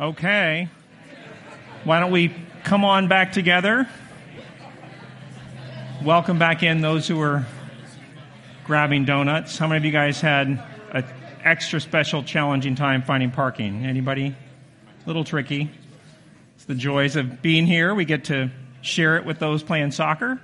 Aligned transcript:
Okay. 0.00 0.68
Why 1.84 2.00
don't 2.00 2.10
we 2.10 2.34
come 2.64 2.84
on 2.84 3.08
back 3.08 3.32
together? 3.32 3.86
Welcome 6.02 6.38
back 6.38 6.62
in 6.62 6.80
those 6.80 7.06
who 7.06 7.20
are 7.20 7.46
grabbing 8.64 9.04
donuts. 9.04 9.58
How 9.58 9.66
many 9.66 9.78
of 9.78 9.84
you 9.84 9.92
guys 9.92 10.20
had 10.20 10.64
an 10.92 11.04
extra 11.44 11.78
special 11.78 12.22
challenging 12.22 12.74
time 12.74 13.02
finding 13.02 13.30
parking? 13.30 13.84
Anybody? 13.84 14.28
A 14.28 15.06
little 15.06 15.24
tricky. 15.24 15.70
It's 16.56 16.64
the 16.64 16.74
joys 16.74 17.14
of 17.14 17.42
being 17.42 17.66
here. 17.66 17.94
We 17.94 18.06
get 18.06 18.24
to 18.24 18.50
share 18.80 19.18
it 19.18 19.26
with 19.26 19.38
those 19.38 19.62
playing 19.62 19.90
soccer. 19.90 20.40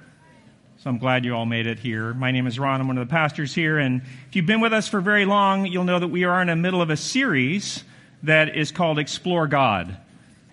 So 0.77 0.91
I'm 0.91 0.99
glad 0.99 1.25
you 1.25 1.35
all 1.35 1.47
made 1.47 1.67
it 1.67 1.79
here. 1.79 2.13
My 2.13 2.33
name 2.33 2.47
is 2.47 2.59
Ron. 2.59 2.83
I'm 2.83 2.87
one 2.87 2.99
of 2.99 3.09
the 3.09 3.11
pastors 3.11 3.55
here. 3.55 3.79
And 3.79 4.03
if 4.29 4.37
you've 4.37 4.47
been 4.47 4.61
with 4.61 4.75
us 4.75 4.89
for 4.89 5.01
very 5.01 5.25
long, 5.25 5.67
you'll 5.67 5.85
know 5.85 5.99
that 5.99 6.09
we 6.09 6.25
are 6.25 6.41
in 6.43 6.49
the 6.49 6.57
middle 6.57 6.83
of 6.83 6.91
a 6.91 6.97
series 6.99 7.83
that 8.23 8.57
is 8.57 8.73
called 8.73 8.99
Explore 8.99 9.47
God. 9.47 9.97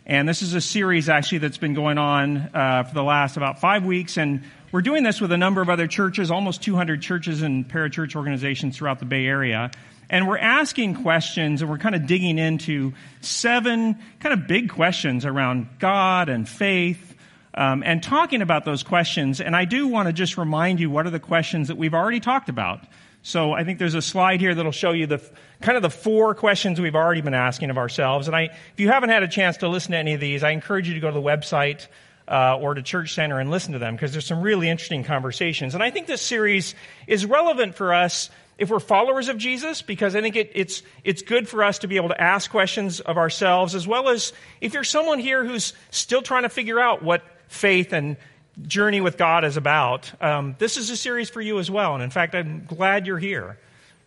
And 0.05 0.29
this 0.29 0.41
is 0.41 0.53
a 0.53 0.61
series 0.61 1.09
actually 1.09 1.39
that's 1.39 1.57
been 1.57 1.73
going 1.73 1.97
on 1.97 2.37
uh, 2.53 2.83
for 2.83 2.93
the 2.93 3.03
last 3.03 3.37
about 3.37 3.59
five 3.59 3.85
weeks. 3.85 4.17
And 4.17 4.43
we're 4.71 4.83
doing 4.83 5.03
this 5.03 5.19
with 5.19 5.31
a 5.31 5.37
number 5.37 5.61
of 5.61 5.69
other 5.69 5.87
churches, 5.87 6.29
almost 6.29 6.61
200 6.61 7.01
churches 7.01 7.41
and 7.41 7.67
parachurch 7.67 8.15
organizations 8.15 8.77
throughout 8.77 8.99
the 8.99 9.05
Bay 9.05 9.25
Area. 9.25 9.71
And 10.09 10.27
we're 10.27 10.37
asking 10.37 11.01
questions 11.01 11.61
and 11.61 11.71
we're 11.71 11.79
kind 11.79 11.95
of 11.95 12.05
digging 12.05 12.37
into 12.37 12.93
seven 13.21 13.97
kind 14.19 14.39
of 14.39 14.47
big 14.47 14.69
questions 14.69 15.25
around 15.25 15.67
God 15.79 16.29
and 16.29 16.47
faith 16.47 17.15
um, 17.55 17.81
and 17.83 18.03
talking 18.03 18.41
about 18.43 18.65
those 18.65 18.83
questions. 18.83 19.41
And 19.41 19.55
I 19.55 19.65
do 19.65 19.87
want 19.87 20.07
to 20.07 20.13
just 20.13 20.37
remind 20.37 20.79
you 20.79 20.91
what 20.91 21.07
are 21.07 21.11
the 21.11 21.19
questions 21.19 21.69
that 21.69 21.77
we've 21.77 21.93
already 21.95 22.19
talked 22.19 22.49
about. 22.49 22.81
So 23.25 23.53
I 23.53 23.63
think 23.63 23.79
there's 23.79 23.95
a 23.95 24.03
slide 24.03 24.39
here 24.39 24.53
that'll 24.53 24.71
show 24.71 24.91
you 24.91 25.07
the 25.07 25.19
kind 25.59 25.75
of 25.75 25.81
the 25.81 25.89
four 25.89 26.35
questions 26.35 26.79
we've 26.79 26.93
already 26.93 27.21
been 27.21 27.33
asking 27.33 27.71
of 27.71 27.77
ourselves. 27.79 28.27
And 28.27 28.35
I, 28.35 28.43
if 28.43 28.79
you 28.79 28.89
haven't 28.89 29.09
had 29.09 29.23
a 29.23 29.27
chance 29.27 29.57
to 29.57 29.67
listen 29.67 29.93
to 29.93 29.97
any 29.97 30.13
of 30.13 30.19
these, 30.19 30.43
I 30.43 30.51
encourage 30.51 30.87
you 30.87 30.93
to 30.93 30.99
go 30.99 31.07
to 31.07 31.13
the 31.13 31.25
website 31.25 31.87
uh, 32.27 32.59
or 32.59 32.75
to 32.75 32.83
Church 32.83 33.15
Center 33.15 33.39
and 33.39 33.49
listen 33.49 33.73
to 33.73 33.79
them 33.79 33.95
because 33.95 34.11
there's 34.11 34.27
some 34.27 34.43
really 34.43 34.69
interesting 34.69 35.03
conversations. 35.03 35.73
And 35.73 35.81
I 35.81 35.89
think 35.89 36.05
this 36.05 36.21
series 36.21 36.75
is 37.07 37.25
relevant 37.25 37.73
for 37.73 37.95
us 37.95 38.29
if 38.59 38.69
we're 38.69 38.79
followers 38.79 39.27
of 39.27 39.39
Jesus 39.39 39.81
because 39.81 40.15
I 40.15 40.21
think 40.21 40.35
it, 40.35 40.51
it's 40.53 40.83
it's 41.03 41.23
good 41.23 41.49
for 41.49 41.63
us 41.63 41.79
to 41.79 41.87
be 41.87 41.95
able 41.95 42.09
to 42.09 42.21
ask 42.21 42.51
questions 42.51 42.99
of 42.99 43.17
ourselves 43.17 43.73
as 43.73 43.87
well 43.87 44.09
as 44.09 44.33
if 44.61 44.75
you're 44.75 44.83
someone 44.83 45.17
here 45.17 45.43
who's 45.43 45.73
still 45.89 46.21
trying 46.21 46.43
to 46.43 46.49
figure 46.49 46.79
out 46.79 47.01
what 47.01 47.23
faith 47.47 47.91
and 47.91 48.17
journey 48.63 49.01
with 49.01 49.17
God 49.17 49.43
is 49.43 49.57
about, 49.57 50.11
um, 50.21 50.55
this 50.59 50.77
is 50.77 50.89
a 50.89 50.97
series 50.97 51.29
for 51.29 51.41
you 51.41 51.59
as 51.59 51.69
well. 51.69 51.93
And 51.93 52.03
in 52.03 52.09
fact, 52.09 52.35
I'm 52.35 52.65
glad 52.65 53.07
you're 53.07 53.19
here. 53.19 53.57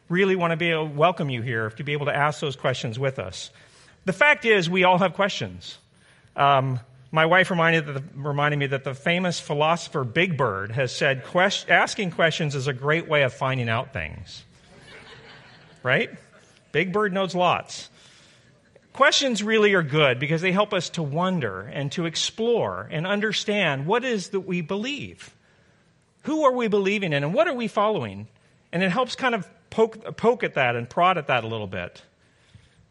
Really 0.09 0.37
want 0.37 0.53
to 0.53 0.57
be 0.57 0.71
able 0.71 0.89
to 0.89 0.95
welcome 0.95 1.29
you 1.29 1.43
here 1.43 1.71
to 1.71 1.85
be 1.85 1.93
able 1.93 2.07
to 2.07 2.17
ask 2.17 2.41
those 2.41 2.57
questions 2.57 2.99
with 2.99 3.19
us. 3.19 3.51
The 4.07 4.13
fact 4.13 4.45
is, 4.45 4.71
we 4.71 4.85
all 4.85 4.99
have 4.99 5.15
questions. 5.15 5.79
Um, 6.35 6.81
my 7.11 7.27
wife 7.27 7.51
reminded, 7.51 7.87
the, 7.87 8.03
reminded, 8.15 8.59
me 8.59 8.67
that 8.69 8.85
the 8.85 8.95
famous 8.95 9.41
philosopher 9.41 10.05
Big 10.05 10.37
Bird 10.37 10.73
has 10.73 10.95
said 10.95 11.25
quest, 11.25 11.69
asking 11.69 12.12
questions 12.12 12.55
is 12.55 12.67
a 12.67 12.73
great 12.73 13.09
way 13.09 13.23
of 13.23 13.33
finding 13.33 13.69
out 13.69 13.93
things. 13.93 14.45
right? 15.83 16.11
Big 16.73 16.93
Bird 16.93 17.12
knows 17.12 17.35
lots. 17.35 17.91
Questions 18.99 19.45
really 19.45 19.75
are 19.75 19.85
good 19.85 20.19
because 20.19 20.41
they 20.41 20.51
help 20.51 20.75
us 20.75 20.91
to 20.91 21.05
wonder 21.05 21.61
and 21.61 21.93
to 21.93 22.07
explore 22.07 22.89
and 22.91 23.07
understand 23.07 23.87
what 23.87 24.05
is 24.05 24.31
that 24.31 24.41
we 24.41 24.61
believe. 24.61 25.37
Who 26.23 26.45
are 26.45 26.53
we 26.53 26.67
believing 26.67 27.13
in 27.13 27.23
and 27.23 27.33
what 27.33 27.47
are 27.47 27.55
we 27.55 27.69
following? 27.69 28.27
And 28.73 28.83
it 28.83 28.91
helps 28.91 29.15
kind 29.15 29.37
of 29.37 29.49
poke, 29.71 30.17
poke 30.17 30.43
at 30.43 30.55
that 30.55 30.75
and 30.75 30.91
prod 30.91 31.17
at 31.17 31.29
that 31.29 31.45
a 31.45 31.47
little 31.47 31.69
bit 31.69 32.03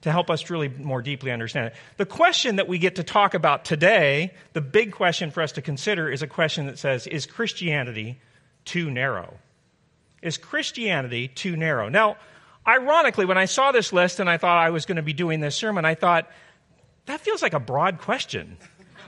to 0.03 0.09
help 0.09 0.29
us 0.29 0.49
really 0.49 0.69
more 0.69 1.01
deeply 1.01 1.29
understand 1.29 1.67
it. 1.67 1.73
The 1.97 2.05
question 2.05 2.55
that 2.55 2.69
we 2.69 2.77
get 2.77 2.95
to 2.95 3.03
talk 3.03 3.33
about 3.33 3.65
today, 3.65 4.33
the 4.53 4.61
big 4.61 4.93
question 4.93 5.29
for 5.29 5.43
us 5.43 5.51
to 5.51 5.61
consider, 5.61 6.09
is 6.09 6.21
a 6.21 6.27
question 6.27 6.67
that 6.67 6.79
says 6.79 7.05
Is 7.05 7.25
Christianity 7.25 8.17
too 8.63 8.89
narrow? 8.89 9.39
Is 10.21 10.37
Christianity 10.37 11.27
too 11.27 11.57
narrow? 11.57 11.89
Now, 11.89 12.15
ironically, 12.67 13.25
when 13.25 13.37
I 13.37 13.45
saw 13.45 13.71
this 13.71 13.93
list 13.93 14.19
and 14.19 14.29
I 14.29 14.37
thought 14.37 14.57
I 14.57 14.69
was 14.71 14.85
going 14.85 14.97
to 14.97 15.01
be 15.01 15.13
doing 15.13 15.39
this 15.39 15.55
sermon, 15.55 15.85
I 15.85 15.95
thought, 15.95 16.29
that 17.05 17.21
feels 17.21 17.41
like 17.41 17.53
a 17.53 17.59
broad 17.59 17.99
question. 17.99 18.57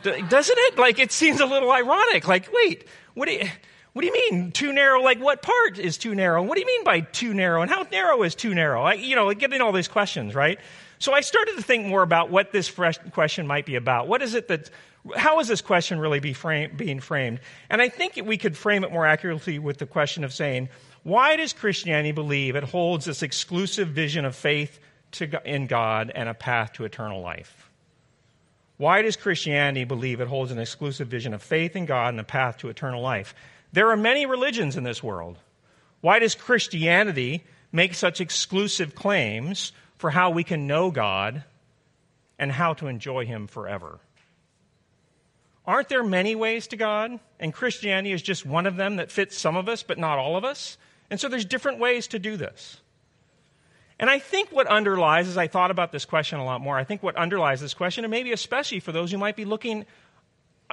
Doesn't 0.04 0.58
it? 0.58 0.78
Like, 0.78 1.00
it 1.00 1.12
seems 1.12 1.42
a 1.42 1.46
little 1.46 1.72
ironic. 1.72 2.28
Like, 2.28 2.50
wait, 2.54 2.88
what 3.14 3.28
do 3.28 3.34
you. 3.34 3.50
What 3.94 4.04
do 4.04 4.08
you 4.08 4.14
mean 4.32 4.52
too 4.52 4.72
narrow? 4.72 5.02
Like 5.02 5.20
what 5.20 5.42
part 5.42 5.80
is 5.80 5.98
too 5.98 6.14
narrow? 6.14 6.44
What 6.44 6.54
do 6.56 6.62
you 6.62 6.68
mean 6.68 6.84
by 6.84 7.02
too 7.02 7.34
narrow? 7.34 7.64
And 7.64 7.72
how 7.72 7.88
narrow 7.92 8.22
is 8.22 8.36
too 8.36 8.54
narrow? 8.54 8.84
I, 8.84 8.94
you 8.94 9.16
know, 9.16 9.34
getting 9.34 9.62
all 9.62 9.72
these 9.72 9.88
questions, 9.88 10.36
right? 10.36 10.60
So 11.00 11.12
I 11.12 11.22
started 11.22 11.56
to 11.56 11.64
think 11.64 11.88
more 11.88 12.04
about 12.04 12.30
what 12.30 12.52
this 12.52 12.72
question 13.12 13.48
might 13.48 13.66
be 13.66 13.76
about. 13.76 14.08
What 14.08 14.22
is 14.22 14.36
it 14.36 14.48
that, 14.50 14.70
how 15.18 15.40
is 15.40 15.48
this 15.48 15.62
question 15.62 16.00
really 16.00 16.20
be 16.20 16.34
frame, 16.34 16.72
being 16.78 17.00
framed? 17.00 17.40
And 17.68 17.82
I 17.82 17.90
think 17.90 18.22
we 18.24 18.38
could 18.38 18.56
frame 18.56 18.84
it 18.84 18.92
more 18.92 19.08
accurately 19.08 19.58
with 19.58 19.80
the 19.80 19.88
question 19.88 20.24
of 20.24 20.34
saying, 20.34 20.70
why 21.10 21.36
does 21.36 21.54
Christianity 21.54 22.12
believe 22.12 22.56
it 22.56 22.64
holds 22.64 23.06
this 23.06 23.24
exclusive 23.24 23.90
vision 23.90 24.26
of 24.26 24.36
faith 24.36 24.80
to, 25.14 25.42
in 25.44 25.68
God 25.68 26.12
and 26.14 26.30
a 26.30 26.34
path 26.34 26.74
to 26.74 26.86
eternal 26.86 27.22
life? 27.22 27.70
Why 28.78 29.02
does 29.02 29.18
Christianity 29.18 29.84
believe 29.84 30.22
it 30.22 30.28
holds 30.28 30.52
an 30.52 30.60
exclusive 30.60 31.08
vision 31.08 31.34
of 31.34 31.42
faith 31.42 31.76
in 31.76 31.86
God 31.86 32.10
and 32.10 32.20
a 32.20 32.24
path 32.24 32.60
to 32.60 32.70
eternal 32.70 33.02
life? 33.02 33.36
There 33.74 33.90
are 33.90 33.98
many 33.98 34.26
religions 34.26 34.78
in 34.78 34.84
this 34.84 35.04
world. 35.04 35.38
Why 36.02 36.20
does 36.20 36.36
Christianity 36.36 37.44
make 37.72 37.94
such 37.94 38.22
exclusive 38.22 38.96
claims 38.96 39.74
for 39.98 40.12
how 40.12 40.30
we 40.30 40.44
can 40.44 40.66
know 40.66 40.92
God 40.92 41.44
and 42.38 42.52
how 42.52 42.74
to 42.76 42.88
enjoy 42.88 43.26
Him 43.26 43.48
forever? 43.48 44.00
Aren't 45.66 45.90
there 45.90 46.04
many 46.04 46.36
ways 46.36 46.68
to 46.68 46.78
God? 46.78 47.20
And 47.40 47.54
Christianity 47.54 48.14
is 48.14 48.22
just 48.22 48.46
one 48.46 48.66
of 48.66 48.76
them 48.76 48.96
that 48.96 49.12
fits 49.12 49.38
some 49.38 49.58
of 49.58 49.68
us, 49.68 49.84
but 49.84 49.98
not 49.98 50.18
all 50.18 50.38
of 50.38 50.46
us. 50.46 50.78
And 51.10 51.20
so 51.20 51.28
there's 51.28 51.46
different 51.46 51.80
ways 51.80 52.08
to 52.08 52.20
do 52.20 52.38
this. 52.38 52.80
And 54.00 54.10
I 54.10 54.20
think 54.20 54.50
what 54.52 54.68
underlies, 54.68 55.28
as 55.28 55.38
I 55.38 55.48
thought 55.48 55.72
about 55.72 55.92
this 55.92 56.06
question 56.06 56.40
a 56.40 56.46
lot 56.46 56.62
more, 56.62 56.78
I 56.78 56.86
think 56.86 57.04
what 57.04 57.18
underlies 57.18 57.60
this 57.60 57.74
question, 57.74 58.06
and 58.06 58.12
maybe 58.12 58.32
especially 58.32 58.80
for 58.80 58.92
those 58.92 59.12
who 59.12 59.18
might 59.18 59.36
be 59.36 59.46
looking 59.46 59.86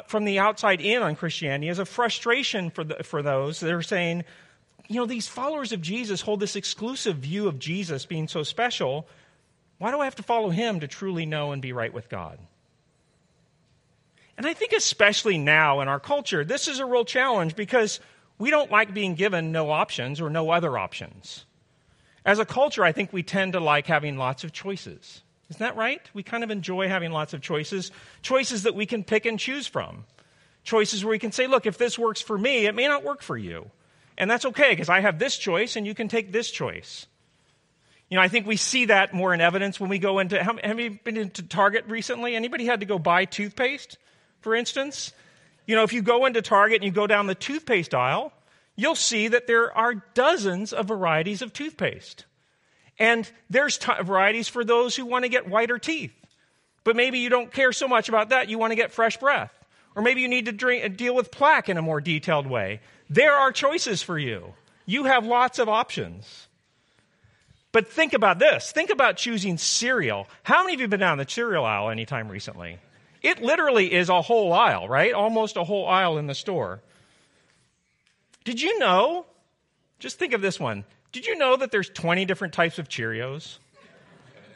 from 0.06 0.24
the 0.24 0.38
outside 0.38 0.80
in 0.80 1.02
on 1.02 1.16
Christianity, 1.16 1.68
is 1.68 1.78
a 1.78 1.84
frustration 1.84 2.70
for, 2.70 2.84
the, 2.84 3.02
for 3.02 3.22
those 3.22 3.60
that 3.60 3.72
are 3.72 3.82
saying, 3.82 4.24
you 4.88 5.00
know, 5.00 5.06
these 5.06 5.26
followers 5.26 5.72
of 5.72 5.82
Jesus 5.82 6.20
hold 6.20 6.38
this 6.38 6.54
exclusive 6.54 7.16
view 7.16 7.48
of 7.48 7.58
Jesus 7.58 8.06
being 8.06 8.28
so 8.28 8.44
special. 8.44 9.08
Why 9.78 9.90
do 9.90 9.98
I 9.98 10.04
have 10.04 10.16
to 10.16 10.22
follow 10.22 10.50
him 10.50 10.80
to 10.80 10.86
truly 10.86 11.26
know 11.26 11.50
and 11.50 11.60
be 11.60 11.72
right 11.72 11.92
with 11.92 12.08
God? 12.08 12.38
And 14.38 14.46
I 14.46 14.52
think, 14.52 14.72
especially 14.72 15.38
now 15.38 15.80
in 15.80 15.88
our 15.88 15.98
culture, 15.98 16.44
this 16.44 16.68
is 16.68 16.78
a 16.78 16.86
real 16.86 17.04
challenge 17.04 17.56
because 17.56 17.98
we 18.38 18.50
don't 18.50 18.70
like 18.70 18.92
being 18.92 19.14
given 19.14 19.52
no 19.52 19.70
options 19.70 20.20
or 20.20 20.30
no 20.30 20.50
other 20.50 20.76
options. 20.76 21.44
As 22.24 22.38
a 22.38 22.44
culture, 22.44 22.84
I 22.84 22.92
think 22.92 23.12
we 23.12 23.22
tend 23.22 23.52
to 23.52 23.60
like 23.60 23.86
having 23.86 24.16
lots 24.16 24.44
of 24.44 24.52
choices. 24.52 25.22
Isn't 25.48 25.60
that 25.60 25.76
right? 25.76 26.02
We 26.12 26.22
kind 26.22 26.42
of 26.42 26.50
enjoy 26.50 26.88
having 26.88 27.12
lots 27.12 27.32
of 27.32 27.40
choices, 27.40 27.92
choices 28.20 28.64
that 28.64 28.74
we 28.74 28.84
can 28.84 29.04
pick 29.04 29.26
and 29.26 29.38
choose 29.38 29.66
from. 29.66 30.04
Choices 30.64 31.04
where 31.04 31.12
we 31.12 31.20
can 31.20 31.30
say, 31.30 31.46
look, 31.46 31.66
if 31.66 31.78
this 31.78 31.98
works 31.98 32.20
for 32.20 32.36
me, 32.36 32.66
it 32.66 32.74
may 32.74 32.88
not 32.88 33.04
work 33.04 33.22
for 33.22 33.36
you. 33.36 33.70
And 34.18 34.28
that's 34.28 34.44
okay 34.46 34.70
because 34.70 34.88
I 34.88 35.00
have 35.00 35.18
this 35.18 35.36
choice 35.36 35.76
and 35.76 35.86
you 35.86 35.94
can 35.94 36.08
take 36.08 36.32
this 36.32 36.50
choice. 36.50 37.06
You 38.08 38.16
know, 38.16 38.22
I 38.22 38.28
think 38.28 38.46
we 38.46 38.56
see 38.56 38.86
that 38.86 39.14
more 39.14 39.34
in 39.34 39.40
evidence 39.40 39.78
when 39.78 39.90
we 39.90 39.98
go 39.98 40.18
into. 40.18 40.42
Have 40.42 40.80
you 40.80 40.98
been 41.04 41.16
into 41.16 41.42
Target 41.42 41.84
recently? 41.88 42.34
Anybody 42.34 42.66
had 42.66 42.80
to 42.80 42.86
go 42.86 42.98
buy 42.98 43.24
toothpaste, 43.24 43.98
for 44.40 44.54
instance? 44.54 45.12
You 45.66 45.76
know, 45.76 45.82
if 45.82 45.92
you 45.92 46.02
go 46.02 46.26
into 46.26 46.42
Target 46.42 46.76
and 46.76 46.84
you 46.84 46.92
go 46.92 47.06
down 47.06 47.26
the 47.26 47.34
toothpaste 47.34 47.94
aisle, 47.94 48.32
you'll 48.76 48.94
see 48.94 49.28
that 49.28 49.46
there 49.46 49.76
are 49.76 49.94
dozens 50.14 50.72
of 50.72 50.86
varieties 50.86 51.42
of 51.42 51.52
toothpaste. 51.52 52.24
And 52.98 53.30
there's 53.50 53.76
t- 53.76 53.92
varieties 54.02 54.48
for 54.48 54.64
those 54.64 54.96
who 54.96 55.04
want 55.04 55.24
to 55.24 55.28
get 55.28 55.48
whiter 55.48 55.78
teeth. 55.78 56.12
But 56.84 56.96
maybe 56.96 57.18
you 57.18 57.28
don't 57.28 57.52
care 57.52 57.72
so 57.72 57.88
much 57.88 58.08
about 58.08 58.28
that, 58.28 58.48
you 58.48 58.58
want 58.58 58.70
to 58.70 58.76
get 58.76 58.92
fresh 58.92 59.16
breath. 59.16 59.52
Or 59.96 60.02
maybe 60.02 60.20
you 60.20 60.28
need 60.28 60.46
to 60.46 60.52
drink, 60.52 60.84
uh, 60.84 60.88
deal 60.88 61.14
with 61.14 61.30
plaque 61.30 61.68
in 61.68 61.76
a 61.76 61.82
more 61.82 62.00
detailed 62.00 62.46
way. 62.46 62.80
There 63.10 63.34
are 63.34 63.50
choices 63.50 64.02
for 64.02 64.18
you. 64.18 64.54
You 64.84 65.04
have 65.04 65.26
lots 65.26 65.58
of 65.58 65.68
options. 65.68 66.46
But 67.72 67.88
think 67.88 68.12
about 68.12 68.38
this. 68.38 68.72
Think 68.72 68.90
about 68.90 69.16
choosing 69.16 69.58
cereal. 69.58 70.28
How 70.44 70.62
many 70.62 70.74
of 70.74 70.80
you 70.80 70.84
have 70.84 70.90
been 70.90 71.00
down 71.00 71.18
the 71.18 71.26
cereal 71.28 71.64
aisle 71.64 71.90
anytime 71.90 72.28
recently? 72.28 72.78
It 73.22 73.42
literally 73.42 73.92
is 73.92 74.08
a 74.08 74.22
whole 74.22 74.52
aisle, 74.52 74.88
right? 74.88 75.12
Almost 75.12 75.56
a 75.56 75.64
whole 75.64 75.86
aisle 75.86 76.18
in 76.18 76.26
the 76.26 76.34
store. 76.34 76.80
Did 78.44 78.60
you 78.60 78.78
know? 78.78 79.26
Just 79.98 80.18
think 80.18 80.32
of 80.32 80.42
this 80.42 80.60
one. 80.60 80.84
Did 81.12 81.26
you 81.26 81.36
know 81.36 81.56
that 81.56 81.70
there's 81.70 81.88
20 81.88 82.24
different 82.26 82.54
types 82.54 82.78
of 82.78 82.88
Cheerios? 82.88 83.58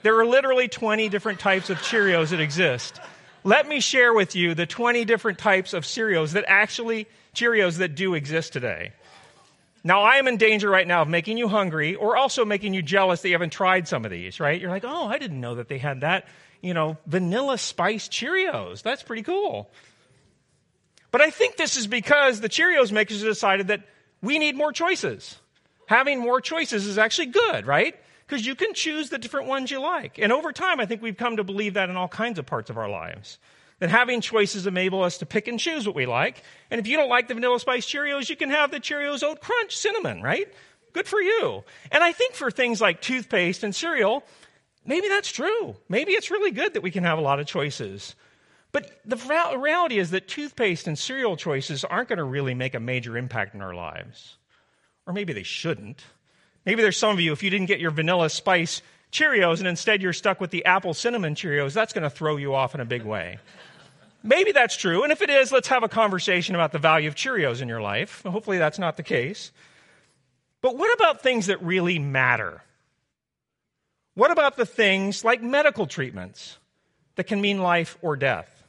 There 0.03 0.19
are 0.19 0.27
literally 0.27 0.69
20 0.69 1.09
different 1.09 1.41
types 1.41 1.71
of 1.71 1.79
Cheerios 1.79 2.31
that 2.31 2.41
exist. 2.41 3.01
Let 3.45 3.67
me 3.67 3.81
share 3.81 4.13
with 4.13 4.37
you 4.37 4.55
the 4.55 4.67
20 4.67 5.05
different 5.05 5.39
types 5.39 5.73
of 5.73 5.85
Cheerios 5.85 6.33
that 6.33 6.45
actually 6.47 7.07
Cheerios 7.35 7.79
that 7.79 7.95
do 7.95 8.15
exist 8.15 8.53
today. 8.53 8.93
Now, 9.83 10.03
I 10.03 10.17
am 10.17 10.29
in 10.29 10.37
danger 10.37 10.69
right 10.69 10.87
now 10.87 11.03
of 11.03 11.09
making 11.09 11.39
you 11.39 11.49
hungry 11.49 11.95
or 11.95 12.17
also 12.17 12.45
making 12.45 12.75
you 12.75 12.83
jealous 12.83 13.23
that 13.23 13.29
you 13.29 13.35
haven't 13.35 13.53
tried 13.53 13.89
some 13.89 14.05
of 14.05 14.11
these, 14.11 14.39
right? 14.39 14.61
You're 14.61 14.71
like, 14.71 14.85
oh, 14.85 15.07
I 15.07 15.19
didn't 15.19 15.41
know 15.41 15.55
that 15.55 15.69
they 15.69 15.79
had 15.79 16.03
that 16.03 16.29
you 16.61 16.75
know, 16.75 16.97
vanilla 17.07 17.59
spice 17.59 18.09
Cheerios. 18.09 18.83
That's 18.83 19.03
pretty 19.03 19.23
cool. 19.23 19.71
But 21.11 21.21
I 21.21 21.31
think 21.31 21.57
this 21.57 21.77
is 21.77 21.87
because 21.87 22.41
the 22.41 22.49
Cheerios 22.49 22.93
makers 22.93 23.23
decided 23.23 23.69
that 23.69 23.83
we 24.23 24.39
need 24.39 24.57
more 24.57 24.73
choices. 24.73 25.37
Having 25.87 26.21
more 26.21 26.41
choices 26.41 26.87
is 26.87 26.99
actually 26.99 27.27
good, 27.27 27.67
right? 27.67 27.97
Because 28.27 28.47
you 28.47 28.55
can 28.55 28.75
choose 28.75 29.11
the 29.11 29.19
different 29.19 29.49
ones 29.49 29.71
you 29.71 29.81
like. 29.81 30.19
And 30.19 30.33
over 30.33 30.53
time, 30.53 30.79
I 30.79 30.87
think 30.87 31.03
we've 31.03 31.17
come 31.17 31.39
to 31.39 31.45
believe 31.45 31.75
that 31.75 31.91
in 31.91 31.97
all 31.97 32.07
kinds 32.07 32.39
of 32.39 32.47
parts 32.47 32.71
of 32.71 32.79
our 32.79 32.89
lives. 32.89 33.39
That 33.81 33.91
having 33.91 34.21
choices 34.21 34.67
enable 34.67 35.03
us 35.03 35.19
to 35.19 35.27
pick 35.27 35.49
and 35.49 35.59
choose 35.59 35.87
what 35.87 35.97
we 35.97 36.07
like. 36.07 36.45
And 36.71 36.79
if 36.79 36.87
you 36.87 36.97
don't 36.97 37.09
like 37.09 37.27
the 37.27 37.35
vanilla 37.35 37.59
spice 37.59 37.87
Cheerios, 37.87 38.29
you 38.29 38.37
can 38.37 38.51
have 38.51 38.71
the 38.71 38.79
Cheerios 38.79 39.25
Oat 39.25 39.41
Crunch 39.41 39.77
Cinnamon, 39.77 40.23
right? 40.23 40.53
Good 40.93 41.09
for 41.09 41.21
you. 41.21 41.65
And 41.91 42.05
I 42.05 42.13
think 42.13 42.35
for 42.35 42.51
things 42.51 42.81
like 42.81 43.01
toothpaste 43.01 43.65
and 43.65 43.75
cereal, 43.75 44.23
maybe 44.85 45.09
that's 45.09 45.31
true. 45.31 45.77
Maybe 45.89 46.13
it's 46.13 46.31
really 46.31 46.51
good 46.51 46.75
that 46.75 46.83
we 46.83 46.91
can 46.91 47.05
have 47.05 47.19
a 47.19 47.23
lot 47.23 47.41
of 47.41 47.47
choices. 47.47 48.15
But 48.73 49.01
the 49.05 49.17
reality 49.59 49.99
is 49.99 50.11
that 50.11 50.29
toothpaste 50.29 50.87
and 50.87 50.99
cereal 50.99 51.37
choices 51.37 51.85
aren't 51.85 52.09
going 52.09 52.19
to 52.19 52.25
really 52.25 52.55
make 52.55 52.75
a 52.75 52.81
major 52.81 53.17
impact 53.17 53.55
in 53.55 53.63
our 53.63 53.75
lives. 53.75 54.37
Or 55.07 55.13
maybe 55.13 55.33
they 55.33 55.43
shouldn't. 55.43 56.05
Maybe 56.65 56.83
there's 56.83 56.97
some 56.97 57.11
of 57.11 57.21
you, 57.21 57.33
if 57.33 57.43
you 57.43 57.51
didn't 57.51 57.67
get 57.67 57.81
your 57.81 57.91
vanilla 57.91 58.31
spice 58.31 58.83
Cheerios 59.11 59.59
and 59.59 59.67
instead 59.67 60.03
you're 60.03 60.13
stuck 60.13 60.41
with 60.41 60.51
the 60.51 60.65
apple 60.67 60.95
cinnamon 60.95 61.35
Cheerios, 61.35 61.73
that's 61.73 61.93
going 61.93 62.05
to 62.05 62.11
throw 62.11 62.37
you 62.37 62.55
off 62.55 62.77
in 62.77 62.81
a 62.81 62.85
big 62.85 63.03
way. 63.03 63.39
Maybe 64.23 64.53
that's 64.53 64.77
true. 64.77 65.03
And 65.03 65.11
if 65.11 65.23
it 65.23 65.31
is, 65.31 65.51
let's 65.51 65.69
have 65.69 65.83
a 65.83 65.89
conversation 65.89 66.55
about 66.55 66.71
the 66.71 66.79
value 66.79 67.09
of 67.09 67.17
Cheerios 67.17 67.61
in 67.61 67.69
your 67.69 67.81
life. 67.81 68.23
Hopefully 68.23 68.59
that's 68.59 68.79
not 68.79 68.97
the 68.97 69.03
case. 69.03 69.51
But 70.61 70.77
what 70.77 70.95
about 70.95 71.23
things 71.23 71.47
that 71.47 71.61
really 71.63 71.99
matter? 71.99 72.63
What 74.21 74.31
about 74.31 74.59
the 74.59 74.67
things 74.67 75.25
like 75.25 75.43
medical 75.43 75.87
treatments 75.87 76.59
that 77.17 77.25
can 77.25 77.41
mean 77.41 77.63
life 77.63 77.97
or 78.03 78.17
death? 78.17 78.63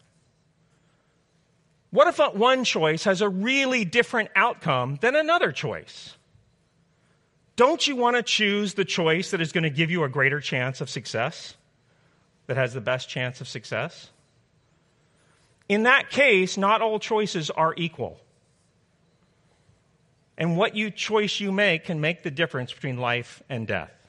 What 1.89 2.07
if 2.07 2.19
one 2.35 2.63
choice 2.63 3.03
has 3.03 3.19
a 3.19 3.27
really 3.27 3.83
different 3.83 4.29
outcome 4.33 4.97
than 5.01 5.13
another 5.13 5.51
choice? 5.51 6.15
Don't 7.57 7.85
you 7.85 7.97
want 7.97 8.15
to 8.15 8.23
choose 8.23 8.75
the 8.75 8.85
choice 8.85 9.31
that 9.31 9.41
is 9.41 9.51
going 9.51 9.65
to 9.65 9.69
give 9.69 9.91
you 9.91 10.05
a 10.05 10.07
greater 10.07 10.39
chance 10.39 10.79
of 10.79 10.89
success? 10.89 11.57
That 12.47 12.55
has 12.55 12.73
the 12.73 12.79
best 12.79 13.09
chance 13.09 13.41
of 13.41 13.49
success? 13.49 14.09
In 15.67 15.83
that 15.83 16.09
case, 16.09 16.55
not 16.55 16.81
all 16.81 16.97
choices 16.97 17.49
are 17.49 17.73
equal. 17.75 18.21
And 20.37 20.55
what 20.55 20.77
you 20.77 20.91
choice 20.91 21.41
you 21.41 21.51
make 21.51 21.83
can 21.83 21.99
make 21.99 22.23
the 22.23 22.31
difference 22.31 22.71
between 22.71 22.95
life 22.95 23.43
and 23.49 23.67
death. 23.67 24.00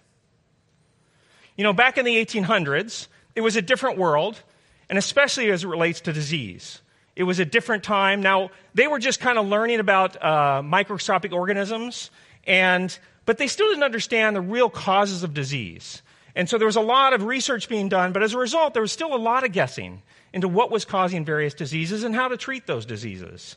You 1.56 1.64
know, 1.64 1.72
back 1.72 1.99
in 1.99 2.04
the 2.04 2.16
1800s, 2.25 3.08
it 3.34 3.40
was 3.40 3.56
a 3.56 3.62
different 3.62 3.99
world, 3.99 4.40
and 4.88 4.99
especially 4.99 5.50
as 5.50 5.64
it 5.64 5.69
relates 5.69 6.00
to 6.02 6.12
disease. 6.12 6.81
It 7.14 7.25
was 7.25 7.38
a 7.38 7.44
different 7.44 7.84
time. 7.84 8.22
Now, 8.22 8.50
they 8.75 8.87
were 8.87 8.99
just 8.99 9.20
kind 9.20 9.38
of 9.38 9.46
learning 9.46 9.81
about 9.81 10.22
uh, 10.22 10.62
microscopic 10.62 11.32
organisms, 11.32 12.10
and, 12.46 12.96
but 13.26 13.38
they 13.38 13.49
still 13.49 13.69
didn't 13.69 13.84
understand 13.84 14.34
the 14.34 14.40
real 14.40 14.70
causes 14.70 15.22
of 15.22 15.34
disease. 15.34 16.02
And 16.34 16.49
so 16.49 16.56
there 16.56 16.66
was 16.66 16.76
a 16.76 16.81
lot 16.81 17.12
of 17.12 17.25
research 17.25 17.69
being 17.69 17.90
done, 17.90 18.12
but 18.12 18.22
as 18.22 18.32
a 18.32 18.38
result, 18.38 18.72
there 18.72 18.82
was 18.82 18.93
still 18.93 19.14
a 19.14 19.16
lot 19.16 19.44
of 19.44 19.52
guessing 19.52 20.02
into 20.32 20.48
what 20.48 20.70
was 20.70 20.87
causing 20.87 21.25
various 21.25 21.52
diseases 21.52 22.05
and 22.05 22.14
how 22.14 22.28
to 22.28 22.38
treat 22.38 22.66
those 22.66 22.87
diseases. 22.87 23.56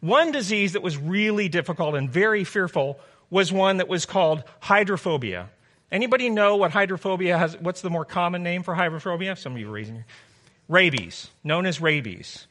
One 0.00 0.32
disease 0.32 0.72
that 0.72 0.82
was 0.82 0.96
really 0.96 1.48
difficult 1.48 1.94
and 1.94 2.10
very 2.10 2.42
fearful 2.42 2.98
was 3.30 3.52
one 3.52 3.76
that 3.76 3.88
was 3.88 4.06
called 4.06 4.42
hydrophobia. 4.60 5.50
Anybody 5.90 6.28
know 6.28 6.56
what 6.56 6.70
hydrophobia 6.70 7.38
has? 7.38 7.56
What's 7.58 7.80
the 7.80 7.90
more 7.90 8.04
common 8.04 8.42
name 8.42 8.62
for 8.62 8.74
hydrophobia? 8.74 9.36
Some 9.36 9.52
of 9.52 9.58
you 9.58 9.68
are 9.68 9.72
raising 9.72 9.96
your 9.96 10.04
rabies, 10.68 11.30
known 11.42 11.64
as 11.66 11.80
rabies. 11.80 12.46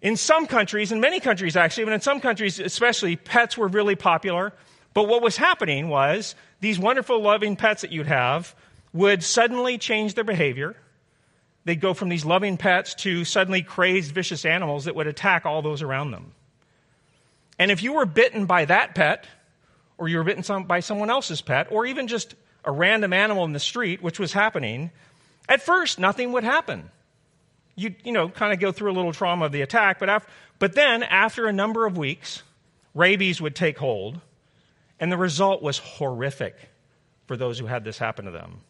In 0.00 0.16
some 0.16 0.46
countries, 0.46 0.92
in 0.92 1.00
many 1.00 1.20
countries 1.20 1.56
actually, 1.56 1.84
but 1.84 1.94
in 1.94 2.00
some 2.00 2.20
countries 2.20 2.58
especially, 2.58 3.16
pets 3.16 3.56
were 3.56 3.68
really 3.68 3.96
popular. 3.96 4.52
But 4.94 5.08
what 5.08 5.22
was 5.22 5.36
happening 5.36 5.88
was 5.88 6.34
these 6.60 6.78
wonderful, 6.78 7.20
loving 7.20 7.56
pets 7.56 7.82
that 7.82 7.92
you'd 7.92 8.06
have 8.06 8.54
would 8.92 9.22
suddenly 9.22 9.76
change 9.76 10.14
their 10.14 10.24
behavior. 10.24 10.76
They'd 11.64 11.80
go 11.80 11.94
from 11.94 12.10
these 12.10 12.24
loving 12.24 12.56
pets 12.56 12.94
to 12.96 13.24
suddenly 13.24 13.62
crazed, 13.62 14.12
vicious 14.12 14.44
animals 14.44 14.84
that 14.84 14.94
would 14.94 15.06
attack 15.06 15.46
all 15.46 15.62
those 15.62 15.82
around 15.82 16.12
them. 16.12 16.32
And 17.58 17.70
if 17.70 17.82
you 17.82 17.94
were 17.94 18.06
bitten 18.06 18.46
by 18.46 18.66
that 18.66 18.94
pet, 18.94 19.26
or 19.98 20.08
you 20.08 20.18
were 20.18 20.24
bitten 20.24 20.42
some, 20.42 20.64
by 20.64 20.80
someone 20.80 21.10
else's 21.10 21.40
pet, 21.40 21.68
or 21.70 21.86
even 21.86 22.08
just 22.08 22.34
a 22.64 22.72
random 22.72 23.12
animal 23.12 23.44
in 23.44 23.52
the 23.52 23.60
street, 23.60 24.02
which 24.02 24.18
was 24.18 24.32
happening, 24.32 24.90
at 25.48 25.62
first 25.62 25.98
nothing 25.98 26.32
would 26.32 26.44
happen 26.44 26.90
you 27.76 27.94
you 28.04 28.12
know 28.12 28.28
kind 28.28 28.52
of 28.52 28.60
go 28.60 28.72
through 28.72 28.90
a 28.90 28.94
little 28.94 29.12
trauma 29.12 29.46
of 29.46 29.52
the 29.52 29.62
attack, 29.62 29.98
but 29.98 30.08
after, 30.08 30.30
but 30.58 30.74
then 30.74 31.02
after 31.02 31.46
a 31.46 31.52
number 31.52 31.86
of 31.86 31.96
weeks, 31.96 32.42
rabies 32.94 33.40
would 33.40 33.54
take 33.54 33.78
hold, 33.78 34.20
and 35.00 35.10
the 35.10 35.16
result 35.16 35.62
was 35.62 35.78
horrific 35.78 36.56
for 37.26 37.36
those 37.36 37.58
who 37.58 37.66
had 37.66 37.84
this 37.84 37.98
happen 37.98 38.24
to 38.26 38.30
them. 38.30 38.60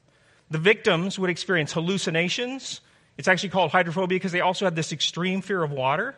The 0.50 0.58
victims 0.58 1.18
would 1.18 1.30
experience 1.30 1.72
hallucinations. 1.72 2.80
It's 3.16 3.28
actually 3.28 3.50
called 3.50 3.70
hydrophobia 3.70 4.16
because 4.16 4.32
they 4.32 4.40
also 4.40 4.64
had 4.64 4.76
this 4.76 4.92
extreme 4.92 5.40
fear 5.40 5.62
of 5.62 5.70
water. 5.70 6.14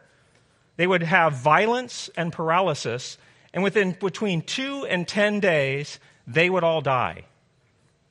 They 0.76 0.86
would 0.86 1.02
have 1.02 1.34
violence 1.34 2.10
and 2.16 2.32
paralysis, 2.32 3.18
and 3.56 3.64
within 3.64 3.96
between 3.98 4.42
two 4.42 4.86
and 4.86 5.08
ten 5.08 5.40
days, 5.40 5.98
they 6.28 6.48
would 6.48 6.62
all 6.62 6.80
die. 6.80 7.24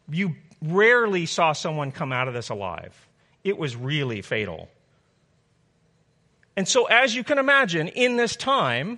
You 0.10 0.36
rarely 0.62 1.26
saw 1.26 1.54
someone 1.54 1.94
come 1.94 2.12
out 2.12 2.28
of 2.28 2.34
this 2.34 2.50
alive 2.50 2.94
it 3.46 3.58
was 3.60 3.76
really 3.76 4.24
fatal. 4.24 4.68
And 6.58 6.68
so, 6.68 6.86
as 6.86 7.16
you 7.16 7.24
can 7.24 7.38
imagine, 7.38 7.88
in 7.90 8.18
this 8.18 8.36
time, 8.36 8.98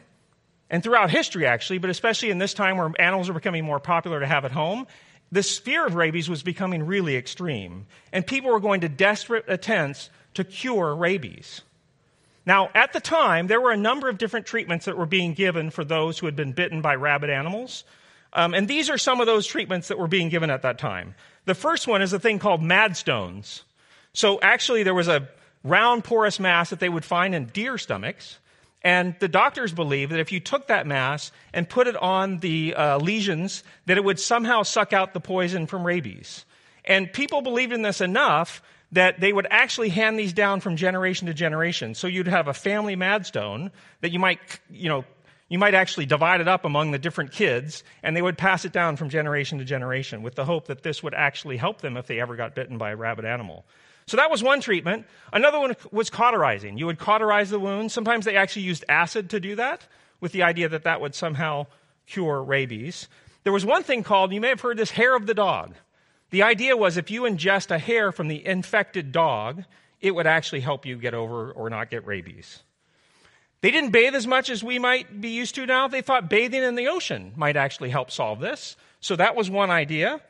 and 0.70 0.82
throughout 0.82 1.12
history 1.12 1.46
actually, 1.46 1.80
but 1.80 1.90
especially 1.90 2.30
in 2.30 2.38
this 2.38 2.54
time 2.54 2.78
where 2.78 2.92
animals 2.98 3.30
are 3.30 3.34
becoming 3.34 3.66
more 3.66 3.80
popular 3.80 4.22
to 4.22 4.26
have 4.26 4.46
at 4.46 4.52
home, 4.52 4.88
this 5.32 5.58
fear 5.58 5.86
of 5.86 5.96
rabies 5.96 6.30
was 6.30 6.44
becoming 6.44 6.86
really 6.86 7.18
extreme. 7.18 7.88
And 8.14 8.26
people 8.26 8.52
were 8.52 8.62
going 8.62 8.82
to 8.82 8.90
desperate 8.90 9.46
attempts 9.50 10.10
to 10.36 10.46
cure 10.46 10.96
rabies. 10.96 11.62
Now, 12.48 12.70
at 12.74 12.94
the 12.94 13.02
time, 13.02 13.48
there 13.48 13.60
were 13.60 13.74
a 13.74 13.78
number 13.78 14.08
of 14.08 14.18
different 14.18 14.46
treatments 14.46 14.86
that 14.86 14.98
were 14.98 15.06
being 15.06 15.34
given 15.34 15.70
for 15.70 15.84
those 15.84 16.18
who 16.18 16.28
had 16.28 16.38
been 16.38 16.54
bitten 16.54 16.82
by 16.82 16.96
rabid 16.96 17.30
animals. 17.30 17.84
Um, 18.32 18.54
and 18.54 18.70
these 18.70 18.90
are 18.90 18.98
some 18.98 19.20
of 19.20 19.28
those 19.28 19.46
treatments 19.46 19.90
that 19.90 20.00
were 20.00 20.08
being 20.08 20.30
given 20.30 20.50
at 20.50 20.62
that 20.62 20.80
time. 20.80 21.14
The 21.44 21.54
first 21.54 21.88
one 21.88 22.02
is 22.02 22.14
a 22.14 22.20
thing 22.20 22.40
called 22.40 22.62
Madstones. 22.62 23.64
So 24.14 24.40
actually, 24.40 24.84
there 24.84 24.94
was 24.94 25.10
a 25.10 25.28
round 25.66 26.06
porous 26.06 26.40
mass 26.40 26.70
that 26.70 26.80
they 26.80 26.88
would 26.88 27.04
find 27.04 27.36
in 27.36 27.48
deer 27.48 27.78
stomachs. 27.78 28.40
And 28.82 29.14
the 29.20 29.28
doctors 29.28 29.74
believed 29.74 30.14
that 30.14 30.22
if 30.22 30.32
you 30.32 30.40
took 30.40 30.68
that 30.68 30.88
mass 30.88 31.34
and 31.52 31.68
put 31.68 31.88
it 31.88 31.98
on 31.98 32.38
the 32.38 32.74
uh, 32.76 32.98
lesions, 33.00 33.62
that 33.88 33.98
it 33.98 34.06
would 34.06 34.22
somehow 34.22 34.64
suck 34.64 34.94
out 34.94 35.14
the 35.14 35.20
poison 35.20 35.68
from 35.68 35.86
rabies. 35.86 36.46
And 36.86 37.12
people 37.12 37.42
believed 37.42 37.74
in 37.74 37.82
this 37.82 38.00
enough 38.00 38.62
that 38.92 39.20
they 39.20 39.34
would 39.34 39.48
actually 39.50 39.90
hand 39.90 40.18
these 40.18 40.34
down 40.34 40.62
from 40.62 40.76
generation 40.76 41.28
to 41.28 41.34
generation. 41.34 41.94
So 41.94 42.08
you'd 42.08 42.28
have 42.28 42.48
a 42.48 42.54
family 42.54 42.96
madstone 42.96 43.72
that 44.02 44.12
you 44.12 44.20
might, 44.20 44.40
you 44.70 44.90
know, 44.90 45.04
you 45.50 45.60
might 45.60 45.74
actually 45.74 46.06
divide 46.06 46.42
it 46.42 46.48
up 46.48 46.66
among 46.66 46.92
the 46.92 47.00
different 47.00 47.32
kids, 47.32 47.84
and 48.04 48.16
they 48.16 48.22
would 48.22 48.38
pass 48.38 48.66
it 48.66 48.74
down 48.74 48.98
from 48.98 49.10
generation 49.10 49.60
to 49.60 49.66
generation 49.66 50.22
with 50.22 50.36
the 50.36 50.46
hope 50.46 50.68
that 50.68 50.84
this 50.84 51.02
would 51.04 51.14
actually 51.14 51.58
help 51.58 51.82
them 51.82 51.96
if 51.96 52.08
they 52.08 52.20
ever 52.20 52.36
got 52.36 52.54
bitten 52.54 52.78
by 52.78 52.92
a 52.92 52.96
rabid 52.96 53.26
animal. 53.26 53.66
So 54.08 54.18
that 54.18 54.32
was 54.32 54.42
one 54.42 54.62
treatment. 54.62 55.06
Another 55.34 55.60
one 55.60 55.76
was 55.92 56.10
cauterizing. 56.10 56.78
You 56.78 56.86
would 56.86 57.00
cauterize 57.00 57.50
the 57.50 57.60
wound. 57.60 57.92
Sometimes 57.92 58.26
they 58.26 58.36
actually 58.36 58.64
used 58.64 58.86
acid 58.88 59.30
to 59.32 59.40
do 59.40 59.56
that 59.56 59.86
with 60.22 60.32
the 60.32 60.44
idea 60.44 60.70
that 60.70 60.84
that 60.84 61.02
would 61.02 61.14
somehow 61.14 61.68
cure 62.08 62.42
rabies. 62.42 63.08
There 63.44 63.54
was 63.54 63.66
one 63.66 63.84
thing 63.84 64.04
called, 64.04 64.34
you 64.34 64.42
may 64.42 64.50
have 64.50 64.62
heard 64.62 64.78
this, 64.78 64.92
hair 64.92 65.16
of 65.16 65.28
the 65.28 65.34
dog. 65.34 65.76
The 66.30 66.44
idea 66.44 66.76
was 66.76 66.98
if 66.98 67.10
you 67.10 67.22
ingest 67.22 67.72
a 67.72 67.80
hair 67.80 68.12
from 68.12 68.28
the 68.28 68.46
infected 68.46 69.12
dog, 69.12 69.64
it 70.02 70.14
would 70.14 70.28
actually 70.28 70.62
help 70.62 70.86
you 70.86 70.98
get 70.98 71.14
over 71.14 71.52
or 71.52 71.70
not 71.70 71.90
get 71.90 72.06
rabies. 72.06 72.64
They 73.62 73.72
didn't 73.72 73.92
bathe 73.92 74.14
as 74.14 74.28
much 74.28 74.50
as 74.50 74.64
we 74.64 74.78
might 74.78 75.20
be 75.20 75.30
used 75.30 75.56
to 75.56 75.66
now. 75.66 75.88
They 75.88 76.02
thought 76.02 76.30
bathing 76.30 76.64
in 76.64 76.76
the 76.76 76.88
ocean 76.88 77.34
might 77.36 77.58
actually 77.58 77.90
help 77.90 78.12
solve 78.12 78.40
this. 78.40 78.76
So 79.00 79.16
that 79.16 79.36
was 79.36 79.50
one 79.50 79.72
idea. 79.72 80.22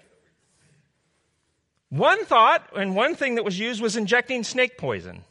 One 1.89 2.25
thought 2.25 2.69
and 2.75 2.95
one 2.95 3.15
thing 3.15 3.35
that 3.35 3.45
was 3.45 3.59
used 3.59 3.81
was 3.81 3.95
injecting 3.95 4.43
snake 4.43 4.77
poison. 4.77 5.23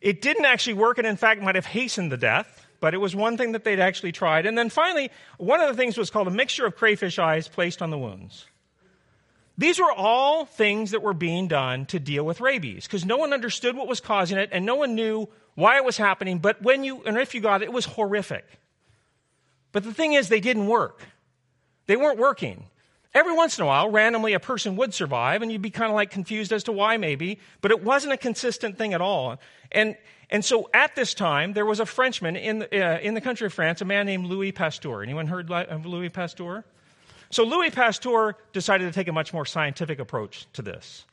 It 0.00 0.20
didn't 0.20 0.46
actually 0.46 0.74
work, 0.74 0.98
and 0.98 1.06
in 1.06 1.16
fact 1.16 1.42
might 1.42 1.54
have 1.54 1.66
hastened 1.66 2.10
the 2.10 2.16
death, 2.16 2.66
but 2.80 2.94
it 2.94 2.98
was 2.98 3.14
one 3.14 3.36
thing 3.36 3.52
that 3.52 3.62
they'd 3.62 3.78
actually 3.78 4.10
tried. 4.10 4.46
And 4.46 4.58
then 4.58 4.68
finally, 4.68 5.10
one 5.38 5.60
of 5.60 5.68
the 5.68 5.80
things 5.80 5.96
was 5.96 6.10
called 6.10 6.26
a 6.26 6.32
mixture 6.32 6.66
of 6.66 6.74
crayfish 6.74 7.20
eyes 7.20 7.46
placed 7.46 7.80
on 7.82 7.90
the 7.90 7.98
wounds. 7.98 8.46
These 9.58 9.78
were 9.78 9.92
all 9.92 10.44
things 10.44 10.92
that 10.92 11.02
were 11.02 11.14
being 11.14 11.46
done 11.46 11.86
to 11.86 11.98
deal 11.98 12.24
with 12.24 12.40
rabies 12.40 12.86
because 12.86 13.04
no 13.04 13.18
one 13.18 13.32
understood 13.32 13.76
what 13.76 13.86
was 13.86 14.00
causing 14.00 14.38
it 14.38 14.48
and 14.52 14.64
no 14.64 14.76
one 14.76 14.94
knew 14.94 15.28
why 15.54 15.76
it 15.76 15.84
was 15.84 15.96
happening. 15.96 16.38
But 16.38 16.62
when 16.62 16.84
you, 16.84 17.02
and 17.04 17.18
if 17.18 17.34
you 17.34 17.40
got 17.40 17.62
it, 17.62 17.66
it 17.66 17.72
was 17.72 17.84
horrific. 17.84 18.46
But 19.72 19.84
the 19.84 19.92
thing 19.92 20.14
is, 20.14 20.28
they 20.28 20.40
didn't 20.40 20.66
work. 20.66 21.02
They 21.86 21.96
weren't 21.96 22.18
working. 22.18 22.66
Every 23.14 23.34
once 23.34 23.58
in 23.58 23.64
a 23.64 23.66
while, 23.66 23.90
randomly, 23.90 24.32
a 24.32 24.40
person 24.40 24.76
would 24.76 24.94
survive, 24.94 25.42
and 25.42 25.52
you'd 25.52 25.60
be 25.60 25.70
kind 25.70 25.90
of 25.90 25.94
like 25.94 26.10
confused 26.10 26.50
as 26.52 26.64
to 26.64 26.72
why, 26.72 26.96
maybe, 26.96 27.38
but 27.60 27.70
it 27.70 27.82
wasn't 27.82 28.14
a 28.14 28.16
consistent 28.16 28.78
thing 28.78 28.94
at 28.94 29.02
all. 29.02 29.38
And, 29.70 29.96
and 30.30 30.42
so 30.42 30.70
at 30.72 30.94
this 30.94 31.12
time, 31.12 31.52
there 31.52 31.66
was 31.66 31.78
a 31.78 31.84
Frenchman 31.84 32.36
in 32.36 32.60
the, 32.60 32.82
uh, 32.82 32.98
in 33.00 33.12
the 33.12 33.20
country 33.20 33.46
of 33.46 33.52
France, 33.52 33.82
a 33.82 33.84
man 33.84 34.06
named 34.06 34.26
Louis 34.26 34.52
Pasteur. 34.52 35.02
Anyone 35.02 35.26
heard 35.26 35.50
of 35.50 35.84
Louis 35.84 36.08
Pasteur? 36.08 36.64
So 37.32 37.44
Louis 37.44 37.70
Pasteur 37.70 38.36
decided 38.52 38.84
to 38.84 38.92
take 38.92 39.08
a 39.08 39.12
much 39.12 39.32
more 39.32 39.46
scientific 39.46 39.98
approach 39.98 40.46
to 40.52 40.60
this. 40.60 41.06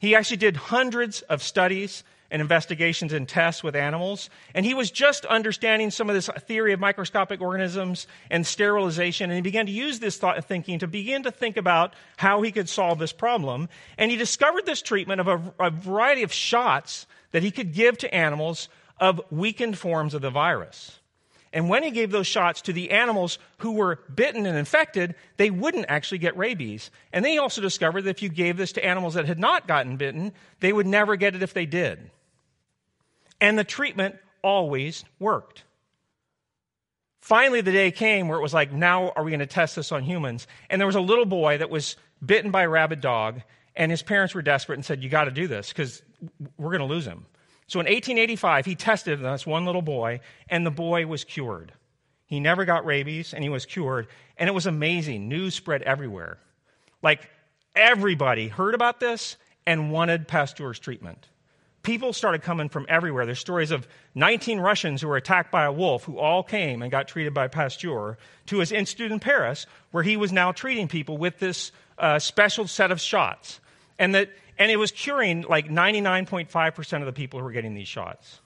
He 0.00 0.14
actually 0.14 0.36
did 0.36 0.56
hundreds 0.56 1.22
of 1.22 1.42
studies 1.42 2.04
and 2.30 2.40
investigations 2.40 3.12
and 3.12 3.28
tests 3.28 3.62
with 3.64 3.74
animals. 3.74 4.30
And 4.54 4.64
he 4.64 4.72
was 4.72 4.92
just 4.92 5.24
understanding 5.26 5.90
some 5.90 6.08
of 6.08 6.14
this 6.14 6.30
theory 6.46 6.72
of 6.72 6.80
microscopic 6.80 7.40
organisms 7.40 8.06
and 8.30 8.46
sterilization. 8.46 9.30
And 9.30 9.36
he 9.36 9.42
began 9.42 9.66
to 9.66 9.72
use 9.72 9.98
this 9.98 10.16
thought 10.16 10.44
thinking 10.44 10.78
to 10.78 10.86
begin 10.86 11.24
to 11.24 11.32
think 11.32 11.56
about 11.56 11.94
how 12.16 12.42
he 12.42 12.52
could 12.52 12.68
solve 12.68 13.00
this 13.00 13.12
problem. 13.12 13.68
And 13.98 14.12
he 14.12 14.16
discovered 14.16 14.66
this 14.66 14.80
treatment 14.80 15.20
of 15.20 15.28
a, 15.28 15.54
a 15.58 15.70
variety 15.70 16.22
of 16.22 16.32
shots 16.32 17.06
that 17.32 17.42
he 17.42 17.50
could 17.50 17.72
give 17.72 17.98
to 17.98 18.14
animals 18.14 18.68
of 19.00 19.20
weakened 19.30 19.76
forms 19.76 20.14
of 20.14 20.22
the 20.22 20.30
virus. 20.30 21.00
And 21.54 21.68
when 21.68 21.84
he 21.84 21.92
gave 21.92 22.10
those 22.10 22.26
shots 22.26 22.62
to 22.62 22.72
the 22.72 22.90
animals 22.90 23.38
who 23.58 23.72
were 23.72 24.00
bitten 24.12 24.44
and 24.44 24.58
infected, 24.58 25.14
they 25.36 25.50
wouldn't 25.50 25.86
actually 25.88 26.18
get 26.18 26.36
rabies. 26.36 26.90
And 27.12 27.24
they 27.24 27.38
also 27.38 27.62
discovered 27.62 28.02
that 28.02 28.10
if 28.10 28.22
you 28.22 28.28
gave 28.28 28.56
this 28.56 28.72
to 28.72 28.84
animals 28.84 29.14
that 29.14 29.26
had 29.26 29.38
not 29.38 29.68
gotten 29.68 29.96
bitten, 29.96 30.32
they 30.58 30.72
would 30.72 30.88
never 30.88 31.14
get 31.14 31.36
it 31.36 31.44
if 31.44 31.54
they 31.54 31.64
did. 31.64 32.10
And 33.40 33.56
the 33.56 33.62
treatment 33.62 34.16
always 34.42 35.04
worked. 35.20 35.62
Finally, 37.20 37.60
the 37.60 37.72
day 37.72 37.92
came 37.92 38.26
where 38.26 38.38
it 38.38 38.42
was 38.42 38.52
like, 38.52 38.72
now 38.72 39.12
are 39.14 39.22
we 39.22 39.30
going 39.30 39.38
to 39.38 39.46
test 39.46 39.76
this 39.76 39.92
on 39.92 40.02
humans? 40.02 40.48
And 40.68 40.80
there 40.80 40.86
was 40.86 40.96
a 40.96 41.00
little 41.00 41.24
boy 41.24 41.58
that 41.58 41.70
was 41.70 41.94
bitten 42.24 42.50
by 42.50 42.62
a 42.62 42.68
rabid 42.68 43.00
dog, 43.00 43.42
and 43.76 43.92
his 43.92 44.02
parents 44.02 44.34
were 44.34 44.42
desperate 44.42 44.74
and 44.74 44.84
said, 44.84 45.02
You 45.02 45.08
got 45.08 45.24
to 45.24 45.30
do 45.30 45.46
this 45.46 45.68
because 45.68 46.02
we're 46.58 46.76
going 46.76 46.86
to 46.86 46.92
lose 46.92 47.06
him. 47.06 47.26
So 47.66 47.80
in 47.80 47.86
1885, 47.86 48.66
he 48.66 48.74
tested 48.74 49.20
this 49.20 49.46
one 49.46 49.64
little 49.64 49.82
boy, 49.82 50.20
and 50.48 50.66
the 50.66 50.70
boy 50.70 51.06
was 51.06 51.24
cured. 51.24 51.72
He 52.26 52.40
never 52.40 52.64
got 52.64 52.84
rabies, 52.84 53.32
and 53.32 53.42
he 53.42 53.50
was 53.50 53.66
cured. 53.66 54.06
And 54.36 54.48
it 54.48 54.52
was 54.52 54.66
amazing. 54.66 55.28
News 55.28 55.54
spread 55.54 55.82
everywhere. 55.82 56.38
Like 57.02 57.28
everybody 57.74 58.48
heard 58.48 58.74
about 58.74 59.00
this 59.00 59.36
and 59.66 59.90
wanted 59.90 60.28
Pasteur's 60.28 60.78
treatment 60.78 61.28
people 61.84 62.12
started 62.12 62.42
coming 62.42 62.68
from 62.68 62.86
everywhere. 62.88 63.26
There's 63.26 63.38
stories 63.38 63.70
of 63.70 63.86
19 64.16 64.58
Russians 64.58 65.00
who 65.00 65.06
were 65.06 65.16
attacked 65.16 65.52
by 65.52 65.64
a 65.64 65.72
wolf 65.72 66.02
who 66.04 66.18
all 66.18 66.42
came 66.42 66.82
and 66.82 66.90
got 66.90 67.06
treated 67.06 67.32
by 67.32 67.46
Pasteur 67.46 68.18
to 68.46 68.58
his 68.58 68.72
institute 68.72 69.12
in 69.12 69.20
Paris, 69.20 69.66
where 69.92 70.02
he 70.02 70.16
was 70.16 70.32
now 70.32 70.50
treating 70.50 70.88
people 70.88 71.16
with 71.16 71.38
this 71.38 71.70
uh, 71.98 72.18
special 72.18 72.66
set 72.66 72.90
of 72.90 73.00
shots. 73.00 73.60
And, 73.98 74.14
that, 74.16 74.30
and 74.58 74.70
it 74.70 74.76
was 74.76 74.90
curing 74.90 75.42
like 75.42 75.68
99.5% 75.68 77.00
of 77.00 77.06
the 77.06 77.12
people 77.12 77.40
who 77.40 77.44
were 77.44 77.52
getting 77.52 77.74
these 77.74 77.88
shots. 77.88 78.40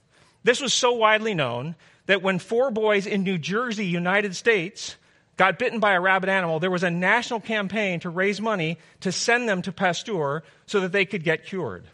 This 0.45 0.61
was 0.61 0.73
so 0.73 0.93
widely 0.93 1.35
known 1.35 1.75
that 2.07 2.23
when 2.23 2.39
four 2.39 2.71
boys 2.71 3.07
in 3.07 3.23
New 3.23 3.39
Jersey, 3.39 3.87
United 3.87 4.35
States, 4.35 4.97
got 5.37 5.59
bitten 5.59 5.81
by 5.81 5.93
a 5.93 6.01
rabid 6.01 6.29
animal, 6.29 6.59
there 6.59 6.71
was 6.71 6.83
a 6.83 6.91
national 6.91 7.41
campaign 7.41 8.01
to 8.01 8.11
raise 8.11 8.41
money 8.41 8.79
to 9.01 9.13
send 9.13 9.49
them 9.49 9.63
to 9.63 9.73
Pasteur 9.73 10.43
so 10.67 10.81
that 10.81 10.93
they 10.93 11.05
could 11.05 11.23
get 11.23 11.45
cured. 11.45 11.85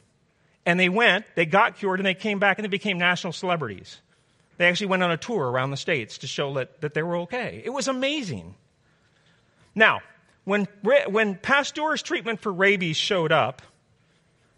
And 0.66 0.80
they 0.80 0.88
went, 0.88 1.26
they 1.34 1.46
got 1.46 1.76
cured, 1.76 2.00
and 2.00 2.06
they 2.06 2.14
came 2.14 2.38
back 2.38 2.58
and 2.58 2.64
they 2.64 2.70
became 2.70 2.98
national 2.98 3.32
celebrities. 3.32 4.00
They 4.56 4.66
actually 4.66 4.86
went 4.86 5.02
on 5.02 5.10
a 5.10 5.16
tour 5.16 5.50
around 5.50 5.72
the 5.72 5.76
states 5.76 6.18
to 6.18 6.26
show 6.26 6.54
that, 6.54 6.80
that 6.80 6.94
they 6.94 7.02
were 7.02 7.16
okay. 7.18 7.60
It 7.64 7.70
was 7.70 7.88
amazing. 7.88 8.54
Now, 9.74 10.00
when, 10.44 10.68
when 10.82 11.34
Pasteur's 11.34 12.02
treatment 12.02 12.40
for 12.40 12.52
rabies 12.52 12.96
showed 12.96 13.32
up, 13.32 13.62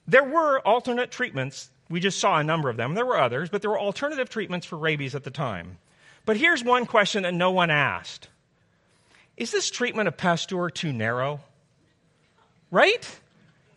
there 0.09 0.25
were 0.25 0.61
alternate 0.61 1.11
treatments. 1.11 1.71
We 1.89 2.01
just 2.01 2.19
saw 2.19 2.39
a 2.39 2.45
number 2.45 2.69
of 2.69 2.77
them. 2.77 2.95
There 2.95 3.07
were 3.07 3.19
others, 3.19 3.49
but 3.49 3.63
there 3.63 3.71
were 3.71 3.79
alternative 3.79 4.29
treatments 4.29 4.67
for 4.67 4.77
rabies 4.77 5.15
at 5.15 5.25
the 5.25 5.31
time. 5.31 5.79
But 6.25 6.37
here's 6.37 6.63
one 6.63 6.87
question 6.87 7.23
that 7.23 7.35
no 7.35 7.53
one 7.53 7.71
asked 7.71 8.29
Is 9.37 9.53
this 9.53 9.71
treatment 9.71 10.09
of 10.09 10.17
Pasteur 10.17 10.71
too 10.71 10.93
narrow? 10.93 11.41
Right? 12.71 13.09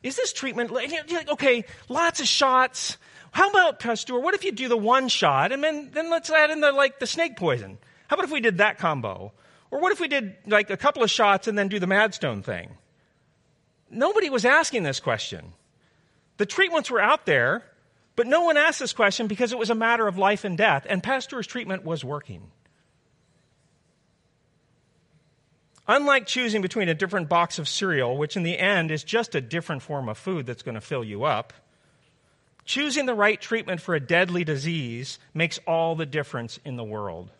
Is 0.01 0.15
this 0.15 0.33
treatment, 0.33 0.71
like, 0.71 0.91
okay, 1.29 1.65
lots 1.89 2.21
of 2.21 2.27
shots. 2.27 2.97
How 3.31 3.49
about, 3.49 3.79
Pasteur, 3.79 4.19
what 4.19 4.33
if 4.33 4.43
you 4.43 4.51
do 4.51 4.67
the 4.67 4.77
one 4.77 5.09
shot 5.09 5.51
and 5.51 5.63
then, 5.63 5.89
then 5.93 6.09
let's 6.09 6.29
add 6.29 6.51
in 6.51 6.61
the, 6.61 6.71
like, 6.71 6.99
the 6.99 7.07
snake 7.07 7.35
poison? 7.35 7.77
How 8.07 8.15
about 8.15 8.25
if 8.25 8.31
we 8.31 8.39
did 8.39 8.59
that 8.59 8.79
combo? 8.79 9.33
Or 9.71 9.79
what 9.79 9.91
if 9.91 9.99
we 9.99 10.07
did, 10.07 10.35
like, 10.47 10.69
a 10.69 10.77
couple 10.77 11.03
of 11.03 11.11
shots 11.11 11.47
and 11.47 11.57
then 11.57 11.67
do 11.67 11.79
the 11.79 11.85
Madstone 11.85 12.43
thing? 12.43 12.77
Nobody 13.91 14.29
was 14.29 14.45
asking 14.45 14.83
this 14.83 14.99
question. 14.99 15.53
The 16.39 16.45
treatments 16.45 16.89
were 16.89 17.01
out 17.01 17.25
there, 17.25 17.63
but 18.15 18.25
no 18.25 18.43
one 18.43 18.55
asked 18.55 18.79
this 18.79 18.93
question 18.93 19.27
because 19.27 19.51
it 19.51 19.59
was 19.59 19.69
a 19.69 19.75
matter 19.75 20.07
of 20.07 20.17
life 20.17 20.45
and 20.45 20.57
death, 20.57 20.87
and 20.87 21.03
Pasteur's 21.03 21.45
treatment 21.45 21.83
was 21.83 22.01
working. 22.01 22.49
Unlike 25.85 26.27
choosing 26.27 26.61
between 26.61 26.87
a 26.87 26.93
different 26.93 27.27
box 27.27 27.59
of 27.59 27.67
cereal, 27.67 28.17
which 28.17 28.37
in 28.37 28.43
the 28.43 28.57
end 28.57 28.89
is 28.89 29.03
just 29.03 29.35
a 29.35 29.41
different 29.41 29.81
form 29.81 30.07
of 30.07 30.17
food 30.17 30.45
that's 30.45 30.61
going 30.61 30.75
to 30.75 30.81
fill 30.81 31.03
you 31.03 31.25
up, 31.25 31.51
choosing 32.63 33.05
the 33.05 33.13
right 33.13 33.41
treatment 33.41 33.81
for 33.81 33.93
a 33.93 33.99
deadly 33.99 34.45
disease 34.45 35.19
makes 35.33 35.59
all 35.67 35.93
the 35.93 36.05
difference 36.05 36.57
in 36.63 36.77
the 36.77 36.85
world. 36.85 37.31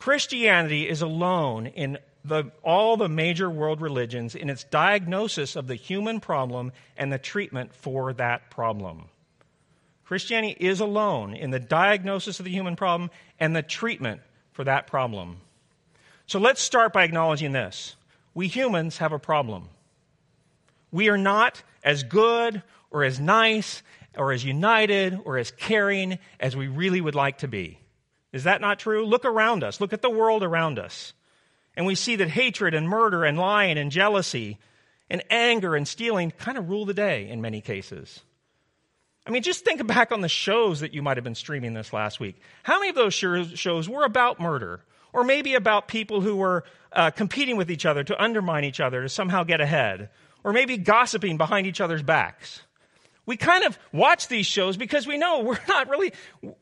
Christianity 0.00 0.88
is 0.88 1.00
alone 1.00 1.68
in 1.68 1.98
the, 2.24 2.50
all 2.62 2.96
the 2.96 3.08
major 3.08 3.50
world 3.50 3.80
religions 3.80 4.34
in 4.34 4.48
its 4.48 4.64
diagnosis 4.64 5.56
of 5.56 5.66
the 5.66 5.74
human 5.74 6.20
problem 6.20 6.72
and 6.96 7.12
the 7.12 7.18
treatment 7.18 7.74
for 7.74 8.12
that 8.14 8.50
problem. 8.50 9.04
Christianity 10.04 10.56
is 10.58 10.80
alone 10.80 11.34
in 11.34 11.50
the 11.50 11.58
diagnosis 11.58 12.38
of 12.38 12.44
the 12.44 12.50
human 12.50 12.76
problem 12.76 13.10
and 13.38 13.54
the 13.54 13.62
treatment 13.62 14.20
for 14.52 14.64
that 14.64 14.86
problem. 14.86 15.38
So 16.26 16.38
let's 16.38 16.60
start 16.60 16.92
by 16.92 17.04
acknowledging 17.04 17.52
this. 17.52 17.96
We 18.32 18.48
humans 18.48 18.98
have 18.98 19.12
a 19.12 19.18
problem. 19.18 19.68
We 20.90 21.08
are 21.08 21.18
not 21.18 21.62
as 21.82 22.02
good 22.02 22.62
or 22.90 23.04
as 23.04 23.20
nice 23.20 23.82
or 24.16 24.32
as 24.32 24.44
united 24.44 25.18
or 25.24 25.38
as 25.38 25.50
caring 25.50 26.18
as 26.38 26.56
we 26.56 26.68
really 26.68 27.00
would 27.00 27.14
like 27.14 27.38
to 27.38 27.48
be. 27.48 27.78
Is 28.32 28.44
that 28.44 28.60
not 28.60 28.78
true? 28.78 29.04
Look 29.04 29.24
around 29.24 29.62
us. 29.62 29.80
Look 29.80 29.92
at 29.92 30.02
the 30.02 30.10
world 30.10 30.42
around 30.42 30.78
us. 30.78 31.12
And 31.76 31.86
we 31.86 31.94
see 31.94 32.16
that 32.16 32.28
hatred 32.28 32.74
and 32.74 32.88
murder 32.88 33.24
and 33.24 33.38
lying 33.38 33.78
and 33.78 33.90
jealousy 33.90 34.58
and 35.10 35.22
anger 35.30 35.74
and 35.74 35.86
stealing 35.86 36.30
kind 36.30 36.56
of 36.56 36.68
rule 36.68 36.86
the 36.86 36.94
day 36.94 37.28
in 37.28 37.40
many 37.40 37.60
cases. 37.60 38.20
I 39.26 39.30
mean, 39.30 39.42
just 39.42 39.64
think 39.64 39.84
back 39.86 40.12
on 40.12 40.20
the 40.20 40.28
shows 40.28 40.80
that 40.80 40.92
you 40.92 41.02
might 41.02 41.16
have 41.16 41.24
been 41.24 41.34
streaming 41.34 41.74
this 41.74 41.92
last 41.92 42.20
week. 42.20 42.40
How 42.62 42.78
many 42.78 42.90
of 42.90 42.94
those 42.94 43.14
shows 43.14 43.88
were 43.88 44.04
about 44.04 44.38
murder 44.38 44.84
or 45.12 45.24
maybe 45.24 45.54
about 45.54 45.88
people 45.88 46.20
who 46.20 46.36
were 46.36 46.64
uh, 46.92 47.10
competing 47.10 47.56
with 47.56 47.70
each 47.70 47.86
other 47.86 48.04
to 48.04 48.22
undermine 48.22 48.64
each 48.64 48.80
other 48.80 49.02
to 49.02 49.08
somehow 49.08 49.44
get 49.44 49.60
ahead, 49.60 50.10
or 50.42 50.52
maybe 50.52 50.76
gossiping 50.76 51.36
behind 51.36 51.66
each 51.66 51.80
other's 51.80 52.02
backs. 52.02 52.62
We 53.26 53.36
kind 53.36 53.64
of 53.64 53.78
watch 53.92 54.28
these 54.28 54.46
shows 54.46 54.76
because 54.76 55.06
we 55.06 55.16
know 55.16 55.40
we're 55.40 55.58
not 55.68 55.88
really, 55.88 56.12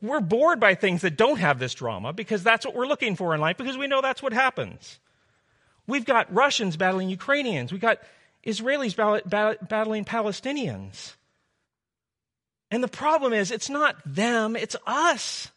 we're 0.01 0.21
bored 0.21 0.61
by 0.61 0.75
things 0.75 1.03
that 1.03 1.17
don't 1.17 1.39
have 1.39 1.59
this 1.59 1.75
drama 1.75 2.13
because 2.13 2.43
that's 2.43 2.65
what 2.65 2.75
we're 2.75 2.87
looking 2.87 3.17
for 3.17 3.35
in 3.35 3.41
life 3.41 3.57
because 3.57 3.77
we 3.77 3.89
know 3.89 4.01
that's 4.01 4.23
what 4.23 4.33
happens. 4.33 5.01
We've 5.87 6.05
got 6.05 6.33
Russians 6.33 6.77
battling 6.77 7.09
Ukrainians. 7.09 7.73
We've 7.73 7.81
got 7.81 7.99
Israelis 8.47 8.97
battling 9.69 10.05
Palestinians. 10.05 11.15
And 12.71 12.83
the 12.83 12.89
problem 12.89 13.33
is, 13.33 13.51
it's 13.51 13.69
not 13.69 13.97
them, 14.07 14.57
it's 14.57 14.77
us. 14.87 15.49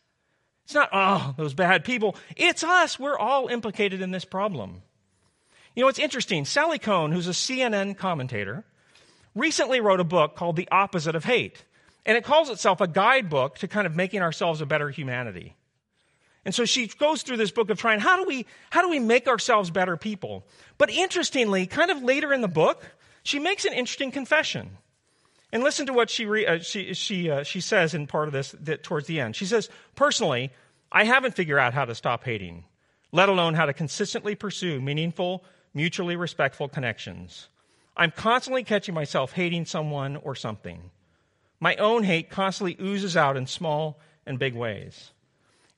It's 0.65 0.73
not, 0.73 0.89
oh, 0.91 1.33
those 1.37 1.53
bad 1.53 1.85
people. 1.85 2.15
It's 2.35 2.63
us. 2.63 2.99
We're 2.99 3.17
all 3.17 3.47
implicated 3.47 4.01
in 4.01 4.09
this 4.09 4.25
problem. 4.25 4.81
You 5.75 5.83
know, 5.83 5.89
it's 5.89 5.99
interesting. 5.99 6.43
Sally 6.45 6.79
Kohn, 6.79 7.11
who's 7.11 7.27
a 7.27 7.31
CNN 7.31 7.97
commentator, 7.97 8.65
recently 9.35 9.81
wrote 9.81 9.99
a 9.99 10.05
book 10.05 10.35
called 10.35 10.55
The 10.55 10.67
Opposite 10.71 11.15
of 11.15 11.25
Hate. 11.25 11.63
And 12.05 12.17
it 12.17 12.23
calls 12.23 12.49
itself 12.49 12.81
a 12.81 12.87
guidebook 12.87 13.57
to 13.59 13.67
kind 13.67 13.85
of 13.85 13.95
making 13.95 14.21
ourselves 14.21 14.61
a 14.61 14.65
better 14.65 14.89
humanity. 14.89 15.55
And 16.45 16.53
so 16.53 16.65
she 16.65 16.87
goes 16.87 17.23
through 17.23 17.37
this 17.37 17.51
book 17.51 17.71
of 17.71 17.79
trying, 17.79 17.99
how 17.99 18.17
do 18.17 18.25
we, 18.25 18.45
how 18.69 18.81
do 18.83 18.89
we 18.89 18.99
make 18.99 19.27
ourselves 19.27 19.71
better 19.71 19.97
people? 19.97 20.45
But 20.77 20.91
interestingly, 20.91 21.65
kind 21.65 21.89
of 21.89 22.03
later 22.03 22.31
in 22.31 22.41
the 22.41 22.47
book, 22.47 22.85
she 23.23 23.39
makes 23.39 23.65
an 23.65 23.73
interesting 23.73 24.11
confession. 24.11 24.77
And 25.51 25.63
listen 25.63 25.87
to 25.87 25.93
what 25.93 26.11
she, 26.11 26.25
re, 26.25 26.45
uh, 26.45 26.59
she, 26.59 26.93
she, 26.93 27.29
uh, 27.31 27.43
she 27.43 27.61
says 27.61 27.95
in 27.95 28.05
part 28.05 28.27
of 28.27 28.33
this 28.33 28.55
that, 28.61 28.83
towards 28.83 29.07
the 29.07 29.19
end. 29.19 29.35
She 29.35 29.45
says, 29.45 29.69
Personally, 29.95 30.51
I 30.91 31.05
haven't 31.05 31.35
figured 31.35 31.57
out 31.57 31.73
how 31.73 31.85
to 31.85 31.95
stop 31.95 32.23
hating, 32.23 32.65
let 33.11 33.29
alone 33.29 33.55
how 33.55 33.65
to 33.65 33.73
consistently 33.73 34.35
pursue 34.35 34.79
meaningful, 34.81 35.43
mutually 35.73 36.15
respectful 36.15 36.67
connections. 36.67 37.47
I'm 37.97 38.11
constantly 38.11 38.63
catching 38.63 38.93
myself 38.93 39.33
hating 39.33 39.65
someone 39.65 40.17
or 40.17 40.35
something. 40.35 40.91
My 41.59 41.75
own 41.75 42.03
hate 42.03 42.29
constantly 42.29 42.77
oozes 42.79 43.15
out 43.15 43.37
in 43.37 43.47
small 43.47 43.99
and 44.25 44.37
big 44.37 44.55
ways. 44.55 45.11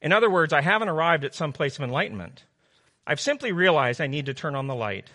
In 0.01 0.11
other 0.11 0.29
words, 0.29 0.53
I 0.53 0.61
haven't 0.61 0.89
arrived 0.89 1.23
at 1.23 1.35
some 1.35 1.53
place 1.53 1.77
of 1.77 1.83
enlightenment. 1.83 2.45
I've 3.05 3.19
simply 3.19 3.51
realized 3.51 4.01
I 4.01 4.07
need 4.07 4.25
to 4.25 4.33
turn 4.33 4.55
on 4.55 4.67
the 4.67 4.75
light 4.75 5.07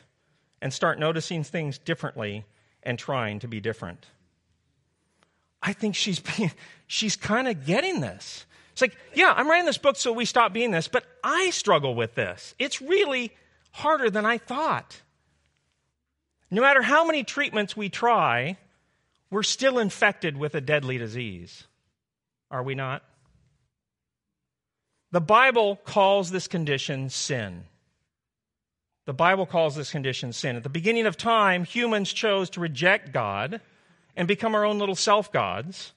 and 0.60 0.72
start 0.72 0.98
noticing 0.98 1.44
things 1.44 1.78
differently 1.78 2.44
and 2.82 2.98
trying 2.98 3.40
to 3.40 3.48
be 3.48 3.60
different. 3.60 4.06
I 5.62 5.72
think 5.72 5.94
she's 5.94 6.20
she's 6.86 7.16
kind 7.16 7.48
of 7.48 7.66
getting 7.66 8.00
this. 8.00 8.46
It's 8.72 8.80
like, 8.80 8.96
yeah, 9.14 9.34
I'm 9.36 9.48
writing 9.48 9.66
this 9.66 9.78
book 9.78 9.96
so 9.96 10.12
we 10.12 10.24
stop 10.24 10.52
being 10.52 10.70
this, 10.70 10.88
but 10.88 11.04
I 11.22 11.50
struggle 11.50 11.94
with 11.94 12.14
this. 12.14 12.54
It's 12.58 12.80
really 12.80 13.32
harder 13.72 14.08
than 14.08 14.24
I 14.24 14.38
thought. 14.38 15.02
No 16.52 16.60
matter 16.60 16.82
how 16.82 17.06
many 17.06 17.24
treatments 17.24 17.74
we 17.74 17.88
try, 17.88 18.58
we're 19.30 19.42
still 19.42 19.78
infected 19.78 20.36
with 20.36 20.54
a 20.54 20.60
deadly 20.60 20.98
disease. 20.98 21.64
Are 22.50 22.62
we 22.62 22.74
not? 22.74 23.02
The 25.12 25.22
Bible 25.22 25.76
calls 25.76 26.30
this 26.30 26.46
condition 26.46 27.08
sin. 27.08 27.64
The 29.06 29.14
Bible 29.14 29.46
calls 29.46 29.76
this 29.76 29.90
condition 29.90 30.34
sin. 30.34 30.56
At 30.56 30.62
the 30.62 30.68
beginning 30.68 31.06
of 31.06 31.16
time, 31.16 31.64
humans 31.64 32.12
chose 32.12 32.50
to 32.50 32.60
reject 32.60 33.12
God 33.12 33.62
and 34.14 34.28
become 34.28 34.54
our 34.54 34.66
own 34.66 34.78
little 34.78 34.94
self 34.94 35.32
gods. 35.32 35.94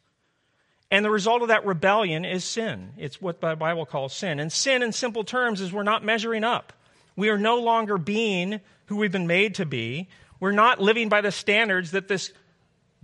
And 0.89 1.03
the 1.03 1.11
result 1.11 1.41
of 1.41 1.49
that 1.49 1.65
rebellion 1.65 2.23
is 2.23 2.45
sin. 2.45 2.93
It's 2.97 3.21
what 3.21 3.41
the 3.41 3.57
Bible 3.57 3.85
calls 3.85 4.13
sin. 4.13 4.39
And 4.39 4.53
sin, 4.53 4.83
in 4.83 4.93
simple 4.93 5.25
terms, 5.25 5.59
is 5.59 5.73
we're 5.73 5.83
not 5.83 6.05
measuring 6.05 6.45
up. 6.45 6.71
We 7.17 7.27
are 7.27 7.37
no 7.37 7.59
longer 7.59 7.97
being 7.97 8.61
who 8.85 8.95
we've 8.95 9.11
been 9.11 9.27
made 9.27 9.55
to 9.55 9.65
be. 9.65 10.07
We're 10.39 10.51
not 10.51 10.81
living 10.81 11.09
by 11.09 11.21
the 11.21 11.31
standards 11.31 11.91
that 11.91 12.07
this 12.07 12.31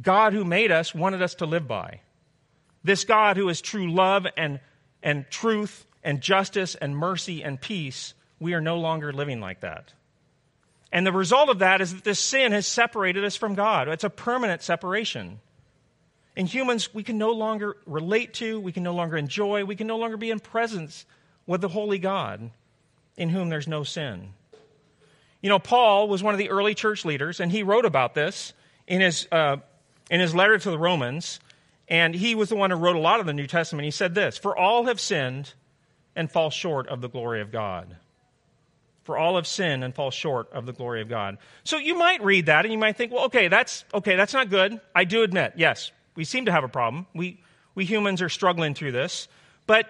God 0.01 0.33
who 0.33 0.43
made 0.43 0.71
us 0.71 0.93
wanted 0.93 1.21
us 1.21 1.35
to 1.35 1.45
live 1.45 1.67
by. 1.67 2.01
This 2.83 3.03
God 3.03 3.37
who 3.37 3.49
is 3.49 3.61
true 3.61 3.91
love 3.91 4.25
and, 4.35 4.59
and 5.03 5.25
truth 5.29 5.85
and 6.03 6.21
justice 6.21 6.75
and 6.75 6.95
mercy 6.95 7.43
and 7.43 7.61
peace, 7.61 8.13
we 8.39 8.53
are 8.53 8.61
no 8.61 8.77
longer 8.77 9.13
living 9.13 9.39
like 9.39 9.61
that. 9.61 9.93
And 10.91 11.05
the 11.05 11.11
result 11.11 11.49
of 11.49 11.59
that 11.59 11.79
is 11.79 11.93
that 11.93 12.03
this 12.03 12.19
sin 12.19 12.51
has 12.51 12.67
separated 12.67 13.23
us 13.23 13.35
from 13.35 13.55
God. 13.55 13.87
It's 13.87 14.03
a 14.03 14.09
permanent 14.09 14.61
separation. 14.61 15.39
In 16.35 16.45
humans, 16.45 16.93
we 16.93 17.03
can 17.03 17.17
no 17.17 17.31
longer 17.31 17.77
relate 17.85 18.33
to, 18.35 18.59
we 18.59 18.71
can 18.71 18.83
no 18.83 18.93
longer 18.93 19.17
enjoy, 19.17 19.63
we 19.63 19.75
can 19.75 19.87
no 19.87 19.97
longer 19.97 20.17
be 20.17 20.31
in 20.31 20.39
presence 20.39 21.05
with 21.45 21.61
the 21.61 21.69
holy 21.69 21.99
God 21.99 22.51
in 23.15 23.29
whom 23.29 23.49
there's 23.49 23.67
no 23.67 23.83
sin. 23.83 24.33
You 25.41 25.49
know, 25.49 25.59
Paul 25.59 26.07
was 26.07 26.21
one 26.21 26.33
of 26.33 26.37
the 26.37 26.49
early 26.49 26.75
church 26.75 27.03
leaders, 27.03 27.39
and 27.39 27.51
he 27.51 27.63
wrote 27.63 27.85
about 27.85 28.13
this 28.13 28.53
in 28.87 29.01
his, 29.01 29.27
uh, 29.31 29.57
in 30.09 30.19
his 30.19 30.35
letter 30.35 30.57
to 30.57 30.71
the 30.71 30.77
Romans. 30.77 31.39
And 31.87 32.15
he 32.15 32.35
was 32.35 32.49
the 32.49 32.55
one 32.55 32.71
who 32.71 32.77
wrote 32.77 32.95
a 32.95 32.99
lot 32.99 33.19
of 33.19 33.25
the 33.25 33.33
New 33.33 33.47
Testament. 33.47 33.85
He 33.85 33.91
said 33.91 34.15
this 34.15 34.37
For 34.37 34.55
all 34.55 34.85
have 34.85 34.99
sinned 34.99 35.53
and 36.15 36.31
fall 36.31 36.49
short 36.49 36.87
of 36.87 37.01
the 37.01 37.09
glory 37.09 37.41
of 37.41 37.51
God. 37.51 37.97
For 39.03 39.17
all 39.17 39.35
have 39.35 39.47
sinned 39.47 39.83
and 39.83 39.93
fall 39.93 40.11
short 40.11 40.51
of 40.53 40.65
the 40.65 40.73
glory 40.73 41.01
of 41.01 41.09
God. 41.09 41.37
So 41.63 41.77
you 41.77 41.97
might 41.97 42.23
read 42.23 42.45
that 42.45 42.65
and 42.65 42.71
you 42.71 42.77
might 42.77 42.95
think, 42.95 43.11
well, 43.11 43.25
okay, 43.25 43.47
that's 43.47 43.83
okay, 43.93 44.15
that's 44.15 44.33
not 44.33 44.49
good. 44.49 44.79
I 44.95 45.05
do 45.05 45.23
admit, 45.23 45.53
yes, 45.57 45.91
we 46.15 46.23
seem 46.23 46.45
to 46.45 46.51
have 46.51 46.63
a 46.63 46.69
problem. 46.69 47.07
We 47.13 47.41
we 47.73 47.85
humans 47.85 48.21
are 48.21 48.29
struggling 48.29 48.73
through 48.73 48.91
this. 48.91 49.27
But 49.67 49.87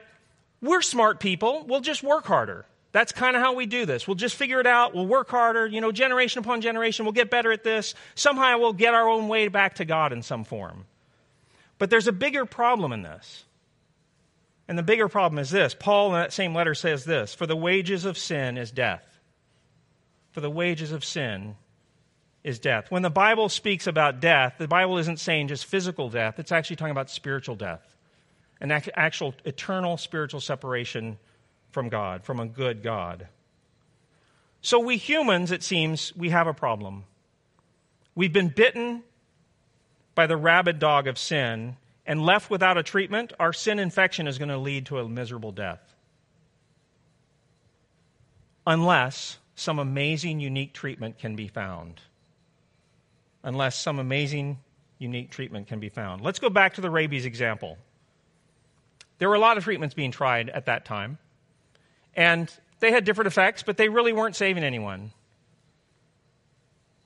we're 0.62 0.82
smart 0.82 1.20
people. 1.20 1.66
We'll 1.68 1.82
just 1.82 2.04
work 2.04 2.26
harder. 2.26 2.66
That's 2.92 3.14
kind 3.14 3.36
of 3.36 3.42
how 3.42 3.54
we 3.54 3.66
do 3.66 3.86
this. 3.86 4.08
We'll 4.08 4.16
just 4.16 4.36
figure 4.36 4.60
it 4.60 4.68
out. 4.68 4.94
We'll 4.94 5.08
work 5.08 5.30
harder, 5.30 5.66
you 5.66 5.80
know, 5.80 5.92
generation 5.92 6.40
upon 6.40 6.62
generation. 6.62 7.06
We'll 7.06 7.14
get 7.14 7.30
better 7.30 7.52
at 7.52 7.64
this. 7.64 7.96
Somehow 8.16 8.58
we'll 8.60 8.74
get 8.74 8.94
our 8.94 9.08
own 9.08 9.28
way 9.30 9.48
back 9.48 9.76
to 9.76 9.86
God 9.86 10.12
in 10.12 10.22
some 10.22 10.44
form. 10.44 10.86
But 11.78 11.90
there's 11.90 12.08
a 12.08 12.12
bigger 12.12 12.46
problem 12.46 12.92
in 12.92 13.02
this. 13.02 13.46
And 14.68 14.78
the 14.78 14.84
bigger 14.84 15.08
problem 15.08 15.40
is 15.40 15.50
this 15.50 15.74
Paul 15.74 16.08
in 16.08 16.22
that 16.22 16.34
same 16.34 16.54
letter 16.54 16.76
says 16.76 17.06
this 17.06 17.34
For 17.34 17.48
the 17.48 17.56
wages 17.56 18.06
of 18.06 18.18
sin 18.18 18.58
is 18.58 18.72
death. 18.72 19.20
For 20.32 20.42
the 20.42 20.50
wages 20.50 20.92
of 20.92 21.04
sin 21.04 21.56
is 22.44 22.60
death. 22.60 22.90
When 22.90 23.02
the 23.02 23.10
Bible 23.10 23.50
speaks 23.50 23.88
about 23.88 24.20
death, 24.20 24.56
the 24.58 24.68
Bible 24.68 24.98
isn't 24.98 25.20
saying 25.20 25.50
just 25.50 25.66
physical 25.66 26.10
death, 26.10 26.40
it's 26.40 26.52
actually 26.52 26.78
talking 26.78 26.92
about 26.92 27.10
spiritual 27.10 27.56
death, 27.56 27.98
an 28.60 28.72
actual 28.72 29.34
eternal 29.46 29.98
spiritual 29.98 30.40
separation 30.40 31.18
from 31.72 31.90
God, 31.90 32.24
from 32.24 32.40
a 32.40 32.46
good 32.46 32.84
God. 32.84 33.28
So, 34.62 34.80
we 34.80 34.98
humans, 34.98 35.52
it 35.52 35.64
seems, 35.64 36.16
we 36.16 36.30
have 36.30 36.48
a 36.48 36.54
problem. 36.54 37.06
We've 38.14 38.34
been 38.34 38.50
bitten 38.50 39.04
by 40.14 40.28
the 40.28 40.38
rabid 40.38 40.80
dog 40.80 41.08
of 41.08 41.18
sin, 41.18 41.78
and 42.06 42.26
left 42.26 42.50
without 42.50 42.78
a 42.78 42.84
treatment, 42.84 43.34
our 43.40 43.54
sin 43.54 43.80
infection 43.80 44.28
is 44.28 44.38
going 44.38 44.50
to 44.50 44.58
lead 44.58 44.86
to 44.88 45.00
a 45.00 45.08
miserable 45.08 45.52
death. 45.52 45.80
Unless 48.68 49.40
some 49.56 49.80
amazing, 49.80 50.40
unique 50.40 50.74
treatment 50.74 51.18
can 51.18 51.36
be 51.36 51.48
found. 51.48 52.02
Unless 53.44 53.80
some 53.80 53.98
amazing, 53.98 54.60
unique 55.00 55.32
treatment 55.32 55.68
can 55.68 55.80
be 55.80 55.90
found. 55.90 56.22
Let's 56.22 56.40
go 56.40 56.50
back 56.50 56.76
to 56.76 56.82
the 56.82 56.90
rabies 56.90 57.26
example. 57.26 57.78
There 59.18 59.30
were 59.30 59.36
a 59.36 59.40
lot 59.40 59.58
of 59.58 59.64
treatments 59.64 59.96
being 59.96 60.12
tried 60.12 60.50
at 60.50 60.66
that 60.66 60.86
time, 60.86 61.18
and 62.16 62.52
they 62.80 62.92
had 62.92 63.06
different 63.06 63.28
effects, 63.28 63.64
but 63.64 63.78
they 63.78 63.90
really 63.90 64.14
weren't 64.14 64.36
saving 64.36 64.64
anyone. 64.64 65.12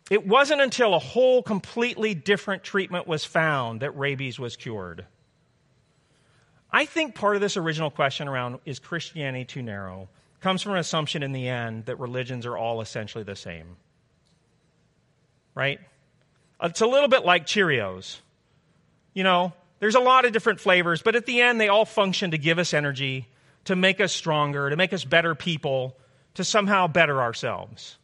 It 0.10 0.28
wasn't 0.28 0.62
until 0.62 0.94
a 0.94 1.00
whole 1.00 1.42
completely 1.42 2.14
different 2.14 2.64
treatment 2.64 3.08
was 3.08 3.26
found 3.26 3.82
that 3.82 3.98
rabies 3.98 4.40
was 4.40 4.56
cured. 4.56 5.06
I 6.72 6.86
think 6.86 7.16
part 7.16 7.36
of 7.36 7.42
this 7.42 7.58
original 7.58 7.90
question 7.90 8.28
around 8.28 8.60
is 8.66 8.80
Christianity 8.80 9.46
too 9.46 9.62
narrow 9.64 10.10
comes 10.42 10.62
from 10.62 10.74
an 10.74 10.78
assumption 10.78 11.24
in 11.24 11.32
the 11.32 11.48
end 11.48 11.86
that 11.86 12.00
religions 12.00 12.46
are 12.46 12.58
all 12.58 12.82
essentially 12.82 13.24
the 13.24 13.36
same. 13.36 13.78
Right? 15.56 15.80
It's 16.62 16.82
a 16.82 16.88
little 16.88 17.08
bit 17.08 17.26
like 17.26 17.48
Cheerios. 17.48 18.20
You 19.14 19.24
know, 19.24 19.54
there's 19.80 19.96
a 19.96 20.00
lot 20.00 20.26
of 20.26 20.34
different 20.34 20.60
flavors, 20.60 21.02
but 21.02 21.16
at 21.16 21.26
the 21.26 21.42
end, 21.42 21.60
they 21.60 21.70
all 21.70 21.86
function 21.86 22.32
to 22.32 22.38
give 22.38 22.60
us 22.60 22.74
energy, 22.74 23.28
to 23.66 23.76
make 23.76 24.00
us 24.00 24.14
stronger, 24.14 24.70
to 24.70 24.76
make 24.76 24.94
us 24.94 25.04
better 25.04 25.36
people, 25.36 25.98
to 26.36 26.44
somehow 26.44 26.88
better 26.88 27.22
ourselves. 27.22 27.98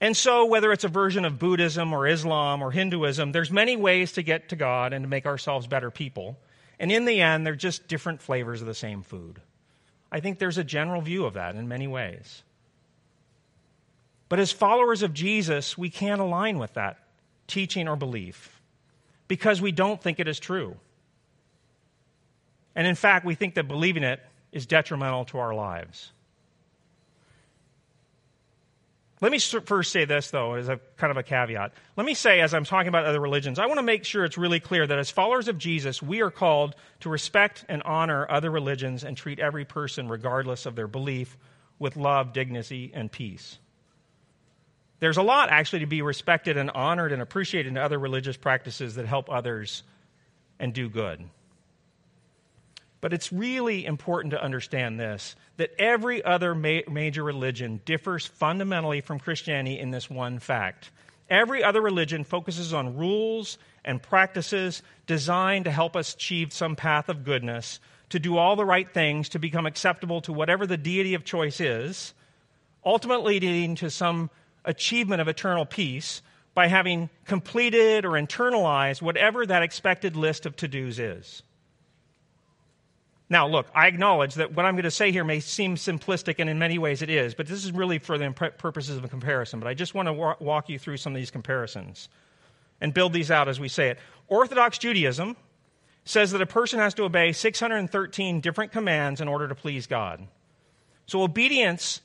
And 0.00 0.16
so, 0.16 0.46
whether 0.46 0.72
it's 0.72 0.84
a 0.84 0.88
version 0.88 1.24
of 1.24 1.38
Buddhism 1.38 1.92
or 1.92 2.08
Islam 2.08 2.60
or 2.60 2.72
Hinduism, 2.72 3.30
there's 3.30 3.52
many 3.52 3.76
ways 3.76 4.12
to 4.12 4.22
get 4.22 4.48
to 4.48 4.56
God 4.56 4.92
and 4.92 5.04
to 5.04 5.08
make 5.08 5.26
ourselves 5.26 5.68
better 5.68 5.92
people. 5.92 6.38
And 6.80 6.90
in 6.90 7.04
the 7.04 7.20
end, 7.20 7.46
they're 7.46 7.54
just 7.54 7.86
different 7.86 8.20
flavors 8.20 8.60
of 8.60 8.66
the 8.66 8.74
same 8.74 9.02
food. 9.02 9.40
I 10.10 10.18
think 10.18 10.38
there's 10.38 10.58
a 10.58 10.64
general 10.64 11.00
view 11.00 11.24
of 11.24 11.34
that 11.34 11.54
in 11.54 11.68
many 11.68 11.86
ways. 11.86 12.42
But 14.28 14.40
as 14.40 14.50
followers 14.50 15.02
of 15.02 15.14
Jesus, 15.14 15.78
we 15.78 15.90
can't 15.90 16.20
align 16.20 16.58
with 16.58 16.74
that 16.74 16.98
teaching 17.46 17.86
or 17.86 17.96
belief 17.96 18.60
because 19.28 19.62
we 19.62 19.72
don't 19.72 20.02
think 20.02 20.18
it 20.18 20.26
is 20.26 20.40
true. 20.40 20.76
And 22.74 22.86
in 22.86 22.94
fact, 22.94 23.24
we 23.24 23.34
think 23.34 23.54
that 23.54 23.68
believing 23.68 24.02
it 24.02 24.20
is 24.52 24.66
detrimental 24.66 25.24
to 25.26 25.38
our 25.38 25.54
lives. 25.54 26.12
Let 29.22 29.30
me 29.30 29.38
first 29.38 29.92
say 29.92 30.04
this, 30.04 30.32
though, 30.32 30.54
as 30.54 30.68
a 30.68 30.80
kind 30.96 31.12
of 31.12 31.16
a 31.16 31.22
caveat. 31.22 31.72
Let 31.96 32.04
me 32.04 32.12
say, 32.12 32.40
as 32.40 32.52
I'm 32.52 32.64
talking 32.64 32.88
about 32.88 33.04
other 33.04 33.20
religions, 33.20 33.60
I 33.60 33.66
want 33.66 33.78
to 33.78 33.84
make 33.84 34.04
sure 34.04 34.24
it's 34.24 34.36
really 34.36 34.58
clear 34.58 34.84
that 34.84 34.98
as 34.98 35.12
followers 35.12 35.46
of 35.46 35.58
Jesus, 35.58 36.02
we 36.02 36.22
are 36.22 36.30
called 36.30 36.74
to 37.00 37.08
respect 37.08 37.64
and 37.68 37.84
honor 37.84 38.26
other 38.28 38.50
religions 38.50 39.04
and 39.04 39.16
treat 39.16 39.38
every 39.38 39.64
person, 39.64 40.08
regardless 40.08 40.66
of 40.66 40.74
their 40.74 40.88
belief, 40.88 41.36
with 41.78 41.96
love, 41.96 42.32
dignity, 42.32 42.90
and 42.92 43.12
peace. 43.12 43.58
There's 44.98 45.18
a 45.18 45.22
lot, 45.22 45.50
actually, 45.50 45.80
to 45.80 45.86
be 45.86 46.02
respected 46.02 46.56
and 46.56 46.70
honored 46.70 47.12
and 47.12 47.22
appreciated 47.22 47.68
in 47.68 47.78
other 47.78 48.00
religious 48.00 48.36
practices 48.36 48.96
that 48.96 49.06
help 49.06 49.30
others 49.30 49.84
and 50.58 50.74
do 50.74 50.88
good. 50.88 51.22
But 53.02 53.12
it's 53.12 53.32
really 53.32 53.84
important 53.84 54.30
to 54.30 54.42
understand 54.42 54.98
this 54.98 55.36
that 55.58 55.78
every 55.78 56.24
other 56.24 56.54
ma- 56.54 56.80
major 56.88 57.22
religion 57.22 57.82
differs 57.84 58.26
fundamentally 58.26 59.02
from 59.02 59.18
Christianity 59.18 59.78
in 59.78 59.90
this 59.90 60.08
one 60.08 60.38
fact. 60.38 60.90
Every 61.28 61.62
other 61.64 61.82
religion 61.82 62.24
focuses 62.24 62.72
on 62.72 62.96
rules 62.96 63.58
and 63.84 64.02
practices 64.02 64.82
designed 65.06 65.64
to 65.64 65.70
help 65.70 65.96
us 65.96 66.14
achieve 66.14 66.52
some 66.52 66.76
path 66.76 67.08
of 67.08 67.24
goodness, 67.24 67.80
to 68.10 68.18
do 68.18 68.38
all 68.38 68.54
the 68.54 68.64
right 68.64 68.88
things, 68.92 69.30
to 69.30 69.38
become 69.38 69.66
acceptable 69.66 70.20
to 70.22 70.32
whatever 70.32 70.66
the 70.66 70.76
deity 70.76 71.14
of 71.14 71.24
choice 71.24 71.60
is, 71.60 72.14
ultimately 72.84 73.40
leading 73.40 73.74
to 73.76 73.90
some 73.90 74.30
achievement 74.64 75.20
of 75.20 75.28
eternal 75.28 75.66
peace 75.66 76.22
by 76.54 76.68
having 76.68 77.10
completed 77.24 78.04
or 78.04 78.10
internalized 78.10 79.02
whatever 79.02 79.44
that 79.44 79.62
expected 79.62 80.14
list 80.14 80.46
of 80.46 80.54
to 80.56 80.68
dos 80.68 80.98
is. 81.00 81.42
Now, 83.32 83.48
look, 83.48 83.66
I 83.74 83.86
acknowledge 83.86 84.34
that 84.34 84.52
what 84.52 84.66
I'm 84.66 84.74
going 84.74 84.84
to 84.84 84.90
say 84.90 85.10
here 85.10 85.24
may 85.24 85.40
seem 85.40 85.76
simplistic, 85.76 86.34
and 86.38 86.50
in 86.50 86.58
many 86.58 86.76
ways 86.76 87.00
it 87.00 87.08
is, 87.08 87.34
but 87.34 87.46
this 87.46 87.64
is 87.64 87.72
really 87.72 87.98
for 87.98 88.18
the 88.18 88.30
purposes 88.30 88.98
of 88.98 89.04
a 89.06 89.08
comparison. 89.08 89.58
But 89.58 89.68
I 89.68 89.74
just 89.74 89.94
want 89.94 90.06
to 90.06 90.12
walk 90.12 90.68
you 90.68 90.78
through 90.78 90.98
some 90.98 91.14
of 91.14 91.16
these 91.16 91.30
comparisons 91.30 92.10
and 92.78 92.92
build 92.92 93.14
these 93.14 93.30
out 93.30 93.48
as 93.48 93.58
we 93.58 93.68
say 93.68 93.88
it. 93.88 93.98
Orthodox 94.28 94.76
Judaism 94.76 95.34
says 96.04 96.32
that 96.32 96.42
a 96.42 96.46
person 96.46 96.78
has 96.78 96.92
to 96.92 97.04
obey 97.04 97.32
613 97.32 98.42
different 98.42 98.70
commands 98.70 99.22
in 99.22 99.28
order 99.28 99.48
to 99.48 99.54
please 99.54 99.86
God. 99.86 100.28
So 101.06 101.22
obedience 101.22 102.02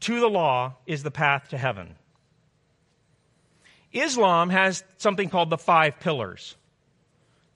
to 0.00 0.20
the 0.20 0.28
law 0.28 0.74
is 0.84 1.02
the 1.02 1.10
path 1.10 1.48
to 1.48 1.56
heaven. 1.56 1.94
Islam 3.90 4.50
has 4.50 4.84
something 4.98 5.30
called 5.30 5.48
the 5.48 5.56
five 5.56 5.98
pillars. 5.98 6.56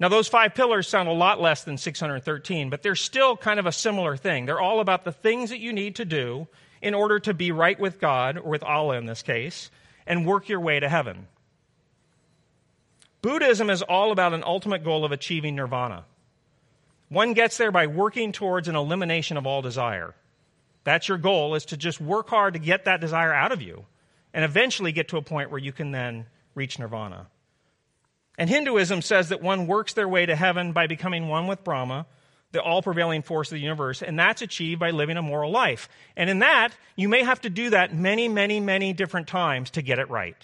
Now, 0.00 0.08
those 0.08 0.26
five 0.26 0.54
pillars 0.54 0.88
sound 0.88 1.08
a 1.08 1.12
lot 1.12 1.40
less 1.40 1.62
than 1.62 1.78
613, 1.78 2.68
but 2.68 2.82
they're 2.82 2.96
still 2.96 3.36
kind 3.36 3.60
of 3.60 3.66
a 3.66 3.72
similar 3.72 4.16
thing. 4.16 4.44
They're 4.44 4.60
all 4.60 4.80
about 4.80 5.04
the 5.04 5.12
things 5.12 5.50
that 5.50 5.60
you 5.60 5.72
need 5.72 5.96
to 5.96 6.04
do 6.04 6.48
in 6.82 6.94
order 6.94 7.18
to 7.20 7.32
be 7.32 7.52
right 7.52 7.78
with 7.78 8.00
God, 8.00 8.38
or 8.38 8.50
with 8.50 8.62
Allah 8.62 8.96
in 8.96 9.06
this 9.06 9.22
case, 9.22 9.70
and 10.06 10.26
work 10.26 10.48
your 10.48 10.60
way 10.60 10.80
to 10.80 10.88
heaven. 10.88 11.28
Buddhism 13.22 13.70
is 13.70 13.82
all 13.82 14.12
about 14.12 14.34
an 14.34 14.44
ultimate 14.44 14.84
goal 14.84 15.04
of 15.04 15.12
achieving 15.12 15.54
nirvana. 15.54 16.04
One 17.08 17.32
gets 17.32 17.56
there 17.56 17.72
by 17.72 17.86
working 17.86 18.32
towards 18.32 18.68
an 18.68 18.76
elimination 18.76 19.36
of 19.36 19.46
all 19.46 19.62
desire. 19.62 20.14
That's 20.82 21.08
your 21.08 21.18
goal, 21.18 21.54
is 21.54 21.64
to 21.66 21.76
just 21.76 22.00
work 22.00 22.28
hard 22.28 22.54
to 22.54 22.60
get 22.60 22.84
that 22.84 23.00
desire 23.00 23.32
out 23.32 23.52
of 23.52 23.62
you 23.62 23.86
and 24.34 24.44
eventually 24.44 24.92
get 24.92 25.08
to 25.08 25.16
a 25.16 25.22
point 25.22 25.50
where 25.50 25.60
you 25.60 25.72
can 25.72 25.92
then 25.92 26.26
reach 26.54 26.78
nirvana. 26.78 27.28
And 28.36 28.50
Hinduism 28.50 29.02
says 29.02 29.28
that 29.28 29.42
one 29.42 29.66
works 29.66 29.92
their 29.92 30.08
way 30.08 30.26
to 30.26 30.34
heaven 30.34 30.72
by 30.72 30.86
becoming 30.86 31.28
one 31.28 31.46
with 31.46 31.62
Brahma, 31.62 32.06
the 32.52 32.62
all 32.62 32.82
prevailing 32.82 33.22
force 33.22 33.50
of 33.50 33.56
the 33.56 33.62
universe, 33.62 34.02
and 34.02 34.18
that's 34.18 34.42
achieved 34.42 34.80
by 34.80 34.90
living 34.90 35.16
a 35.16 35.22
moral 35.22 35.50
life. 35.50 35.88
And 36.16 36.28
in 36.28 36.40
that, 36.40 36.70
you 36.96 37.08
may 37.08 37.22
have 37.22 37.40
to 37.42 37.50
do 37.50 37.70
that 37.70 37.94
many, 37.94 38.28
many, 38.28 38.60
many 38.60 38.92
different 38.92 39.28
times 39.28 39.70
to 39.70 39.82
get 39.82 39.98
it 39.98 40.10
right. 40.10 40.36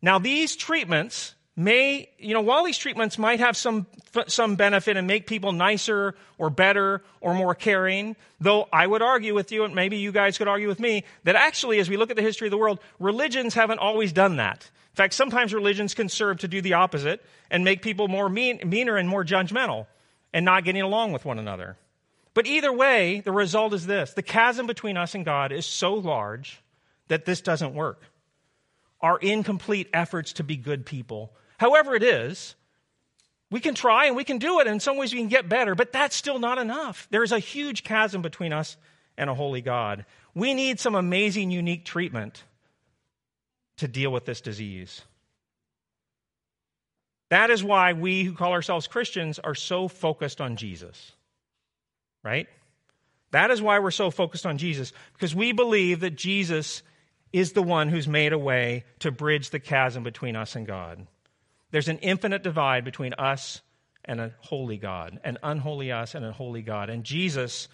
Now, 0.00 0.18
these 0.18 0.56
treatments 0.56 1.34
may, 1.56 2.10
you 2.18 2.34
know, 2.34 2.40
while 2.40 2.64
these 2.64 2.76
treatments 2.76 3.18
might 3.18 3.40
have 3.40 3.56
some, 3.56 3.86
some 4.26 4.56
benefit 4.56 4.96
and 4.96 5.06
make 5.06 5.26
people 5.26 5.52
nicer 5.52 6.14
or 6.36 6.50
better 6.50 7.02
or 7.20 7.34
more 7.34 7.54
caring, 7.54 8.16
though 8.40 8.68
I 8.72 8.86
would 8.86 9.02
argue 9.02 9.34
with 9.34 9.52
you, 9.52 9.64
and 9.64 9.74
maybe 9.74 9.98
you 9.98 10.12
guys 10.12 10.36
could 10.36 10.48
argue 10.48 10.68
with 10.68 10.80
me, 10.80 11.04
that 11.24 11.36
actually, 11.36 11.78
as 11.78 11.88
we 11.88 11.96
look 11.96 12.10
at 12.10 12.16
the 12.16 12.22
history 12.22 12.48
of 12.48 12.50
the 12.50 12.58
world, 12.58 12.80
religions 12.98 13.54
haven't 13.54 13.78
always 13.78 14.12
done 14.12 14.36
that. 14.36 14.70
In 14.94 14.96
fact, 14.96 15.14
sometimes 15.14 15.52
religions 15.52 15.92
can 15.92 16.08
serve 16.08 16.38
to 16.38 16.48
do 16.48 16.60
the 16.60 16.74
opposite 16.74 17.24
and 17.50 17.64
make 17.64 17.82
people 17.82 18.08
more 18.08 18.28
mean, 18.28 18.60
meaner 18.64 18.96
and 18.96 19.08
more 19.08 19.24
judgmental 19.24 19.86
and 20.32 20.44
not 20.44 20.64
getting 20.64 20.82
along 20.82 21.12
with 21.12 21.24
one 21.24 21.38
another. 21.38 21.76
But 22.32 22.46
either 22.46 22.72
way, 22.72 23.20
the 23.20 23.32
result 23.32 23.74
is 23.74 23.86
this 23.86 24.12
the 24.12 24.22
chasm 24.22 24.66
between 24.66 24.96
us 24.96 25.14
and 25.14 25.24
God 25.24 25.52
is 25.52 25.66
so 25.66 25.94
large 25.94 26.62
that 27.08 27.24
this 27.24 27.40
doesn't 27.40 27.74
work. 27.74 28.02
Our 29.00 29.18
incomplete 29.18 29.90
efforts 29.92 30.32
to 30.34 30.44
be 30.44 30.56
good 30.56 30.86
people 30.86 31.32
However, 31.58 31.94
it 31.94 32.02
is, 32.02 32.54
we 33.50 33.60
can 33.60 33.74
try 33.74 34.06
and 34.06 34.16
we 34.16 34.24
can 34.24 34.38
do 34.38 34.60
it. 34.60 34.66
In 34.66 34.80
some 34.80 34.96
ways, 34.96 35.12
we 35.12 35.20
can 35.20 35.28
get 35.28 35.48
better, 35.48 35.74
but 35.74 35.92
that's 35.92 36.16
still 36.16 36.38
not 36.38 36.58
enough. 36.58 37.06
There 37.10 37.22
is 37.22 37.32
a 37.32 37.38
huge 37.38 37.84
chasm 37.84 38.22
between 38.22 38.52
us 38.52 38.76
and 39.16 39.30
a 39.30 39.34
holy 39.34 39.60
God. 39.60 40.04
We 40.34 40.54
need 40.54 40.80
some 40.80 40.94
amazing, 40.94 41.50
unique 41.50 41.84
treatment 41.84 42.44
to 43.78 43.88
deal 43.88 44.12
with 44.12 44.24
this 44.24 44.40
disease. 44.40 45.02
That 47.30 47.50
is 47.50 47.64
why 47.64 47.94
we 47.94 48.24
who 48.24 48.34
call 48.34 48.52
ourselves 48.52 48.86
Christians 48.86 49.38
are 49.38 49.54
so 49.54 49.88
focused 49.88 50.40
on 50.40 50.56
Jesus. 50.56 51.12
Right? 52.22 52.48
That 53.32 53.50
is 53.50 53.60
why 53.60 53.80
we're 53.80 53.90
so 53.90 54.10
focused 54.10 54.46
on 54.46 54.58
Jesus, 54.58 54.92
because 55.14 55.34
we 55.34 55.52
believe 55.52 56.00
that 56.00 56.14
Jesus 56.14 56.82
is 57.32 57.52
the 57.52 57.62
one 57.62 57.88
who's 57.88 58.06
made 58.06 58.32
a 58.32 58.38
way 58.38 58.84
to 59.00 59.10
bridge 59.10 59.50
the 59.50 59.58
chasm 59.58 60.04
between 60.04 60.36
us 60.36 60.54
and 60.54 60.66
God. 60.66 61.06
There's 61.72 61.88
an 61.88 61.98
infinite 61.98 62.44
divide 62.44 62.84
between 62.84 63.14
us 63.14 63.60
and 64.04 64.20
a 64.20 64.32
holy 64.38 64.76
God, 64.76 65.18
an 65.24 65.38
unholy 65.42 65.90
us 65.90 66.14
and 66.14 66.24
a 66.24 66.30
holy 66.30 66.62
God. 66.62 66.90
And 66.90 67.02
Jesus 67.02 67.66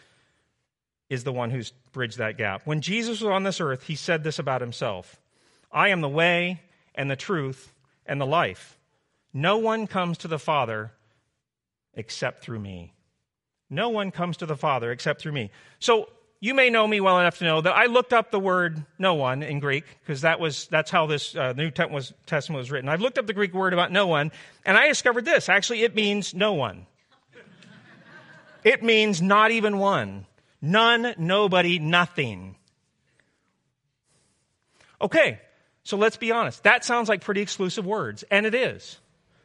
is 1.10 1.24
the 1.24 1.32
one 1.32 1.50
who's 1.50 1.72
bridged 1.92 2.16
that 2.16 2.38
gap. 2.38 2.62
When 2.64 2.80
Jesus 2.80 3.20
was 3.20 3.30
on 3.30 3.42
this 3.42 3.60
earth, 3.60 3.82
he 3.82 3.96
said 3.96 4.24
this 4.24 4.38
about 4.38 4.62
himself 4.62 5.20
I 5.72 5.88
am 5.88 6.00
the 6.00 6.08
way 6.08 6.60
and 6.94 7.10
the 7.10 7.16
truth 7.16 7.72
and 8.06 8.20
the 8.20 8.26
life. 8.26 8.78
No 9.32 9.58
one 9.58 9.86
comes 9.86 10.18
to 10.18 10.28
the 10.28 10.38
Father 10.38 10.92
except 11.94 12.42
through 12.42 12.60
me. 12.60 12.94
No 13.68 13.88
one 13.88 14.10
comes 14.10 14.38
to 14.38 14.46
the 14.46 14.56
Father 14.56 14.90
except 14.90 15.20
through 15.20 15.32
me. 15.32 15.50
So 15.78 16.08
you 16.40 16.54
may 16.54 16.70
know 16.70 16.86
me 16.86 17.00
well 17.00 17.20
enough 17.20 17.38
to 17.38 17.44
know 17.44 17.60
that 17.60 17.74
I 17.74 17.86
looked 17.86 18.12
up 18.12 18.30
the 18.30 18.40
word 18.40 18.84
no 18.98 19.14
one 19.14 19.42
in 19.42 19.60
Greek 19.60 19.84
because 20.00 20.22
that 20.22 20.40
was 20.40 20.66
that's 20.68 20.90
how 20.90 21.06
this 21.06 21.36
uh, 21.36 21.52
New 21.52 21.70
Testament 21.70 22.58
was 22.58 22.70
written. 22.70 22.88
I've 22.88 23.02
looked 23.02 23.18
up 23.18 23.26
the 23.26 23.34
Greek 23.34 23.52
word 23.52 23.72
about 23.72 23.92
no 23.92 24.06
one, 24.06 24.32
and 24.64 24.76
I 24.76 24.88
discovered 24.88 25.24
this. 25.24 25.48
Actually, 25.48 25.82
it 25.82 25.94
means 25.94 26.34
no 26.34 26.54
one. 26.54 26.86
it 28.64 28.82
means 28.82 29.20
not 29.20 29.50
even 29.50 29.78
one, 29.78 30.26
none, 30.62 31.14
nobody, 31.18 31.78
nothing. 31.78 32.56
Okay, 35.02 35.40
so 35.84 35.96
let's 35.96 36.16
be 36.16 36.32
honest. 36.32 36.62
That 36.64 36.84
sounds 36.84 37.08
like 37.08 37.22
pretty 37.22 37.40
exclusive 37.40 37.86
words, 37.86 38.24
and 38.30 38.46
it 38.46 38.54
is. 38.54 38.98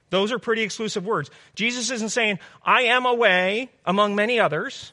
Those 0.09 0.31
are 0.31 0.39
pretty 0.39 0.61
exclusive 0.61 1.05
words. 1.05 1.31
Jesus 1.55 1.91
isn't 1.91 2.09
saying, 2.09 2.39
I 2.63 2.83
am 2.83 3.05
a 3.05 3.13
way 3.13 3.69
among 3.85 4.15
many 4.15 4.39
others. 4.39 4.91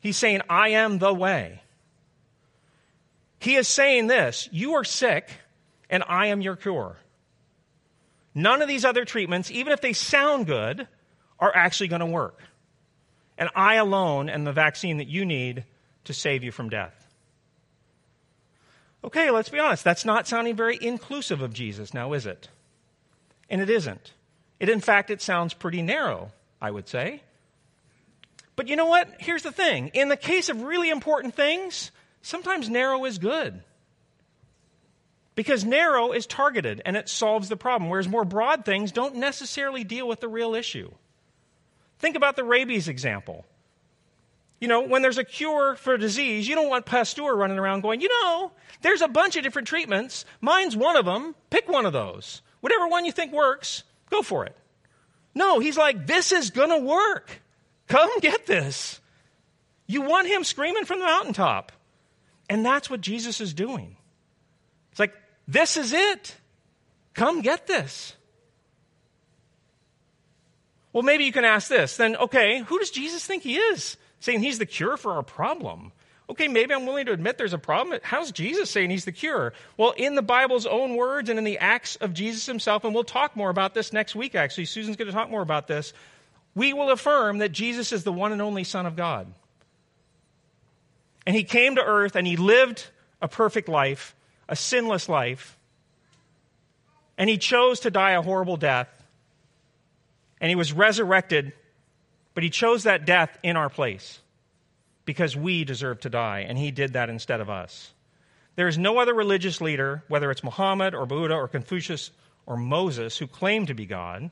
He's 0.00 0.16
saying, 0.16 0.42
I 0.48 0.70
am 0.70 0.98
the 0.98 1.12
way. 1.12 1.62
He 3.38 3.56
is 3.56 3.68
saying 3.68 4.06
this 4.06 4.48
you 4.52 4.74
are 4.74 4.84
sick, 4.84 5.30
and 5.88 6.04
I 6.06 6.26
am 6.26 6.40
your 6.40 6.56
cure. 6.56 6.96
None 8.34 8.62
of 8.62 8.68
these 8.68 8.84
other 8.84 9.04
treatments, 9.04 9.50
even 9.50 9.72
if 9.72 9.80
they 9.80 9.92
sound 9.92 10.46
good, 10.46 10.86
are 11.38 11.54
actually 11.54 11.88
going 11.88 12.00
to 12.00 12.06
work. 12.06 12.38
And 13.38 13.48
I 13.54 13.76
alone 13.76 14.28
am 14.28 14.44
the 14.44 14.52
vaccine 14.52 14.98
that 14.98 15.08
you 15.08 15.24
need 15.24 15.64
to 16.04 16.12
save 16.12 16.44
you 16.44 16.52
from 16.52 16.68
death. 16.68 16.99
Okay, 19.02 19.30
let's 19.30 19.48
be 19.48 19.58
honest. 19.58 19.82
That's 19.82 20.04
not 20.04 20.26
sounding 20.26 20.56
very 20.56 20.78
inclusive 20.80 21.40
of 21.40 21.54
Jesus 21.54 21.94
now, 21.94 22.12
is 22.12 22.26
it? 22.26 22.48
And 23.48 23.60
it 23.60 23.70
isn't. 23.70 24.12
It, 24.58 24.68
in 24.68 24.80
fact, 24.80 25.10
it 25.10 25.22
sounds 25.22 25.54
pretty 25.54 25.82
narrow, 25.82 26.32
I 26.60 26.70
would 26.70 26.88
say. 26.88 27.22
But 28.56 28.68
you 28.68 28.76
know 28.76 28.86
what? 28.86 29.08
Here's 29.18 29.42
the 29.42 29.52
thing 29.52 29.88
in 29.94 30.08
the 30.08 30.16
case 30.16 30.50
of 30.50 30.62
really 30.62 30.90
important 30.90 31.34
things, 31.34 31.90
sometimes 32.20 32.68
narrow 32.68 33.06
is 33.06 33.18
good. 33.18 33.62
Because 35.34 35.64
narrow 35.64 36.12
is 36.12 36.26
targeted 36.26 36.82
and 36.84 36.96
it 36.96 37.08
solves 37.08 37.48
the 37.48 37.56
problem, 37.56 37.88
whereas 37.88 38.08
more 38.08 38.26
broad 38.26 38.66
things 38.66 38.92
don't 38.92 39.14
necessarily 39.14 39.84
deal 39.84 40.06
with 40.06 40.20
the 40.20 40.28
real 40.28 40.54
issue. 40.54 40.90
Think 41.98 42.16
about 42.16 42.36
the 42.36 42.44
rabies 42.44 42.88
example. 42.88 43.46
You 44.60 44.68
know, 44.68 44.82
when 44.82 45.00
there's 45.00 45.18
a 45.18 45.24
cure 45.24 45.74
for 45.76 45.94
a 45.94 45.98
disease, 45.98 46.46
you 46.46 46.54
don't 46.54 46.68
want 46.68 46.84
Pasteur 46.84 47.34
running 47.34 47.58
around 47.58 47.80
going, 47.80 48.02
you 48.02 48.08
know, 48.08 48.52
there's 48.82 49.00
a 49.00 49.08
bunch 49.08 49.36
of 49.36 49.42
different 49.42 49.66
treatments. 49.68 50.26
Mine's 50.40 50.76
one 50.76 50.96
of 50.96 51.06
them. 51.06 51.34
Pick 51.48 51.68
one 51.68 51.86
of 51.86 51.94
those. 51.94 52.42
Whatever 52.60 52.86
one 52.86 53.06
you 53.06 53.12
think 53.12 53.32
works, 53.32 53.84
go 54.10 54.20
for 54.20 54.44
it. 54.44 54.56
No, 55.34 55.60
he's 55.60 55.78
like, 55.78 56.06
this 56.06 56.30
is 56.30 56.50
going 56.50 56.68
to 56.68 56.78
work. 56.78 57.40
Come 57.88 58.10
get 58.20 58.46
this. 58.46 59.00
You 59.86 60.02
want 60.02 60.28
him 60.28 60.44
screaming 60.44 60.84
from 60.84 60.98
the 60.98 61.06
mountaintop. 61.06 61.72
And 62.48 62.64
that's 62.64 62.90
what 62.90 63.00
Jesus 63.00 63.40
is 63.40 63.54
doing. 63.54 63.96
It's 64.90 65.00
like, 65.00 65.14
this 65.48 65.76
is 65.76 65.92
it. 65.92 66.36
Come 67.14 67.40
get 67.40 67.66
this. 67.66 68.14
Well, 70.92 71.02
maybe 71.02 71.24
you 71.24 71.32
can 71.32 71.44
ask 71.44 71.68
this. 71.68 71.96
Then, 71.96 72.16
okay, 72.16 72.60
who 72.60 72.78
does 72.78 72.90
Jesus 72.90 73.24
think 73.24 73.42
he 73.42 73.56
is? 73.56 73.96
Saying 74.20 74.40
he's 74.40 74.58
the 74.58 74.66
cure 74.66 74.96
for 74.96 75.12
our 75.14 75.22
problem. 75.22 75.92
Okay, 76.28 76.46
maybe 76.46 76.72
I'm 76.72 76.86
willing 76.86 77.06
to 77.06 77.12
admit 77.12 77.38
there's 77.38 77.52
a 77.52 77.58
problem. 77.58 77.98
How's 78.04 78.30
Jesus 78.30 78.70
saying 78.70 78.90
he's 78.90 79.04
the 79.04 79.12
cure? 79.12 79.52
Well, 79.76 79.92
in 79.96 80.14
the 80.14 80.22
Bible's 80.22 80.64
own 80.64 80.94
words 80.94 81.28
and 81.28 81.38
in 81.38 81.44
the 81.44 81.58
acts 81.58 81.96
of 81.96 82.14
Jesus 82.14 82.46
himself, 82.46 82.84
and 82.84 82.94
we'll 82.94 83.02
talk 83.02 83.34
more 83.34 83.50
about 83.50 83.74
this 83.74 83.92
next 83.92 84.14
week, 84.14 84.36
actually. 84.36 84.66
Susan's 84.66 84.96
going 84.96 85.08
to 85.08 85.12
talk 85.12 85.28
more 85.30 85.42
about 85.42 85.66
this 85.66 85.92
we 86.54 86.72
will 86.72 86.90
affirm 86.90 87.38
that 87.38 87.52
Jesus 87.52 87.92
is 87.92 88.04
the 88.04 88.12
one 88.12 88.32
and 88.32 88.42
only 88.42 88.64
Son 88.64 88.86
of 88.86 88.96
God. 88.96 89.32
And 91.26 91.36
he 91.36 91.44
came 91.44 91.76
to 91.76 91.82
earth 91.82 92.16
and 92.16 92.26
he 92.26 92.36
lived 92.36 92.86
a 93.22 93.28
perfect 93.28 93.68
life, 93.68 94.16
a 94.48 94.56
sinless 94.56 95.08
life. 95.08 95.56
And 97.16 97.28
he 97.28 97.38
chose 97.38 97.80
to 97.80 97.90
die 97.90 98.12
a 98.12 98.22
horrible 98.22 98.56
death. 98.56 98.88
And 100.40 100.48
he 100.48 100.56
was 100.56 100.72
resurrected, 100.72 101.52
but 102.34 102.42
he 102.42 102.50
chose 102.50 102.84
that 102.84 103.04
death 103.04 103.38
in 103.42 103.56
our 103.56 103.68
place 103.68 104.20
because 105.04 105.36
we 105.36 105.64
deserve 105.64 106.00
to 106.00 106.10
die, 106.10 106.46
and 106.48 106.58
he 106.58 106.70
did 106.70 106.92
that 106.92 107.10
instead 107.10 107.40
of 107.40 107.50
us. 107.50 107.92
There 108.56 108.68
is 108.68 108.78
no 108.78 108.98
other 108.98 109.14
religious 109.14 109.60
leader, 109.60 110.04
whether 110.08 110.30
it's 110.30 110.44
Muhammad 110.44 110.94
or 110.94 111.06
Buddha 111.06 111.34
or 111.34 111.48
Confucius 111.48 112.10
or 112.46 112.56
Moses, 112.56 113.18
who 113.18 113.26
claimed 113.26 113.68
to 113.68 113.74
be 113.74 113.86
God 113.86 114.30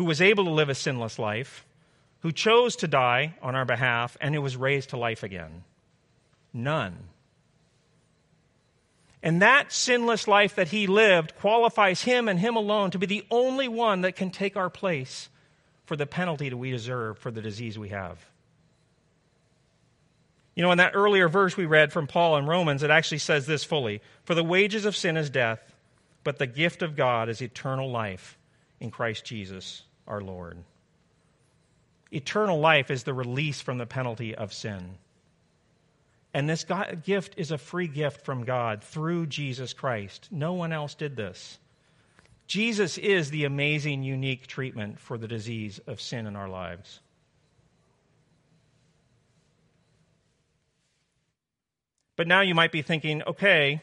who 0.00 0.06
was 0.06 0.22
able 0.22 0.44
to 0.44 0.50
live 0.50 0.70
a 0.70 0.74
sinless 0.74 1.18
life, 1.18 1.66
who 2.20 2.32
chose 2.32 2.76
to 2.76 2.88
die 2.88 3.34
on 3.42 3.54
our 3.54 3.66
behalf, 3.66 4.16
and 4.18 4.34
who 4.34 4.40
was 4.40 4.56
raised 4.56 4.88
to 4.88 4.96
life 4.96 5.22
again? 5.22 5.64
None. 6.54 6.96
And 9.22 9.42
that 9.42 9.72
sinless 9.72 10.26
life 10.26 10.54
that 10.54 10.68
he 10.68 10.86
lived 10.86 11.36
qualifies 11.36 12.02
him 12.02 12.28
and 12.28 12.40
him 12.40 12.56
alone 12.56 12.90
to 12.92 12.98
be 12.98 13.04
the 13.04 13.26
only 13.30 13.68
one 13.68 14.00
that 14.00 14.16
can 14.16 14.30
take 14.30 14.56
our 14.56 14.70
place 14.70 15.28
for 15.90 15.96
the 15.96 16.06
penalty 16.06 16.48
that 16.48 16.56
we 16.56 16.70
deserve 16.70 17.18
for 17.18 17.32
the 17.32 17.42
disease 17.42 17.76
we 17.76 17.88
have. 17.88 18.24
You 20.54 20.62
know, 20.62 20.70
in 20.70 20.78
that 20.78 20.92
earlier 20.94 21.28
verse 21.28 21.56
we 21.56 21.66
read 21.66 21.92
from 21.92 22.06
Paul 22.06 22.36
in 22.36 22.46
Romans, 22.46 22.84
it 22.84 22.90
actually 22.90 23.18
says 23.18 23.44
this 23.44 23.64
fully 23.64 24.00
For 24.22 24.36
the 24.36 24.44
wages 24.44 24.84
of 24.84 24.94
sin 24.94 25.16
is 25.16 25.30
death, 25.30 25.74
but 26.22 26.38
the 26.38 26.46
gift 26.46 26.82
of 26.82 26.94
God 26.94 27.28
is 27.28 27.42
eternal 27.42 27.90
life 27.90 28.38
in 28.78 28.92
Christ 28.92 29.24
Jesus 29.24 29.82
our 30.06 30.20
Lord. 30.20 30.58
Eternal 32.12 32.60
life 32.60 32.88
is 32.92 33.02
the 33.02 33.12
release 33.12 33.60
from 33.60 33.78
the 33.78 33.84
penalty 33.84 34.32
of 34.32 34.52
sin. 34.52 34.94
And 36.32 36.48
this 36.48 36.62
God, 36.62 37.02
gift 37.04 37.34
is 37.36 37.50
a 37.50 37.58
free 37.58 37.88
gift 37.88 38.24
from 38.24 38.44
God 38.44 38.84
through 38.84 39.26
Jesus 39.26 39.72
Christ. 39.72 40.28
No 40.30 40.52
one 40.52 40.72
else 40.72 40.94
did 40.94 41.16
this. 41.16 41.58
Jesus 42.50 42.98
is 42.98 43.30
the 43.30 43.44
amazing, 43.44 44.02
unique 44.02 44.48
treatment 44.48 44.98
for 44.98 45.16
the 45.16 45.28
disease 45.28 45.78
of 45.86 46.00
sin 46.00 46.26
in 46.26 46.34
our 46.34 46.48
lives. 46.48 46.98
But 52.16 52.26
now 52.26 52.40
you 52.40 52.56
might 52.56 52.72
be 52.72 52.82
thinking, 52.82 53.22
okay, 53.22 53.82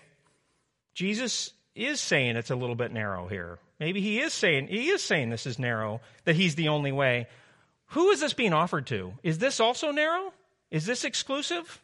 Jesus 0.94 1.54
is 1.76 2.02
saying 2.02 2.36
it's 2.36 2.50
a 2.50 2.58
little 2.58 2.76
bit 2.76 2.92
narrow 2.92 3.30
here. 3.30 3.58
Maybe 3.80 4.02
he 4.02 4.20
is 4.20 4.34
saying 4.34 4.68
he 4.68 4.90
is 4.90 5.02
saying 5.02 5.30
this 5.30 5.46
is 5.46 5.58
narrow, 5.58 6.02
that 6.26 6.36
he's 6.36 6.56
the 6.56 6.68
only 6.68 6.92
way. 6.92 7.28
Who 7.92 8.10
is 8.10 8.20
this 8.20 8.34
being 8.34 8.52
offered 8.52 8.88
to? 8.88 9.14
Is 9.24 9.38
this 9.38 9.62
also 9.62 9.92
narrow? 9.92 10.34
Is 10.72 10.86
this 10.86 11.06
exclusive? 11.06 11.82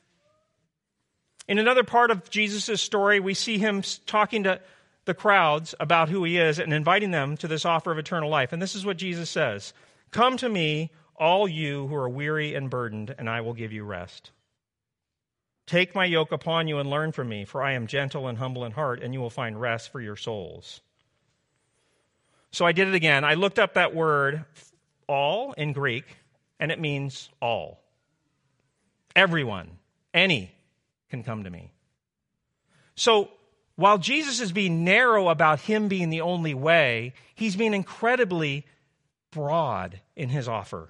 In 1.47 1.59
another 1.59 1.85
part 1.85 2.11
of 2.11 2.29
Jesus' 2.29 2.81
story, 2.81 3.21
we 3.21 3.35
see 3.35 3.57
him 3.57 3.83
talking 4.05 4.43
to 4.43 4.59
the 5.05 5.13
crowds 5.13 5.75
about 5.79 6.09
who 6.09 6.23
he 6.23 6.37
is 6.37 6.59
and 6.59 6.73
inviting 6.73 7.11
them 7.11 7.37
to 7.37 7.47
this 7.47 7.65
offer 7.65 7.91
of 7.91 7.97
eternal 7.97 8.29
life. 8.29 8.53
And 8.53 8.61
this 8.61 8.75
is 8.75 8.85
what 8.85 8.97
Jesus 8.97 9.29
says 9.29 9.73
Come 10.11 10.37
to 10.37 10.49
me, 10.49 10.91
all 11.15 11.47
you 11.47 11.87
who 11.87 11.95
are 11.95 12.09
weary 12.09 12.55
and 12.55 12.69
burdened, 12.69 13.13
and 13.17 13.29
I 13.29 13.41
will 13.41 13.53
give 13.53 13.73
you 13.73 13.83
rest. 13.83 14.31
Take 15.65 15.95
my 15.95 16.05
yoke 16.05 16.31
upon 16.31 16.67
you 16.67 16.79
and 16.79 16.89
learn 16.89 17.11
from 17.13 17.29
me, 17.29 17.45
for 17.45 17.61
I 17.61 17.73
am 17.73 17.87
gentle 17.87 18.27
and 18.27 18.37
humble 18.37 18.65
in 18.65 18.73
heart, 18.73 19.01
and 19.01 19.13
you 19.13 19.21
will 19.21 19.29
find 19.29 19.59
rest 19.59 19.91
for 19.91 20.01
your 20.01 20.17
souls. 20.17 20.81
So 22.51 22.65
I 22.65 22.73
did 22.73 22.87
it 22.87 22.93
again. 22.93 23.23
I 23.23 23.35
looked 23.35 23.59
up 23.59 23.75
that 23.75 23.95
word, 23.95 24.43
all, 25.07 25.53
in 25.53 25.73
Greek, 25.73 26.03
and 26.59 26.71
it 26.71 26.79
means 26.79 27.29
all. 27.41 27.81
Everyone, 29.15 29.69
any, 30.13 30.53
can 31.09 31.23
come 31.23 31.45
to 31.45 31.49
me. 31.49 31.71
So 32.95 33.29
while 33.75 33.97
Jesus 33.97 34.39
is 34.39 34.51
being 34.51 34.83
narrow 34.83 35.29
about 35.29 35.61
him 35.61 35.87
being 35.87 36.09
the 36.09 36.21
only 36.21 36.53
way, 36.53 37.13
he's 37.33 37.55
being 37.55 37.73
incredibly 37.73 38.65
broad 39.31 39.99
in 40.15 40.29
his 40.29 40.47
offer. 40.47 40.89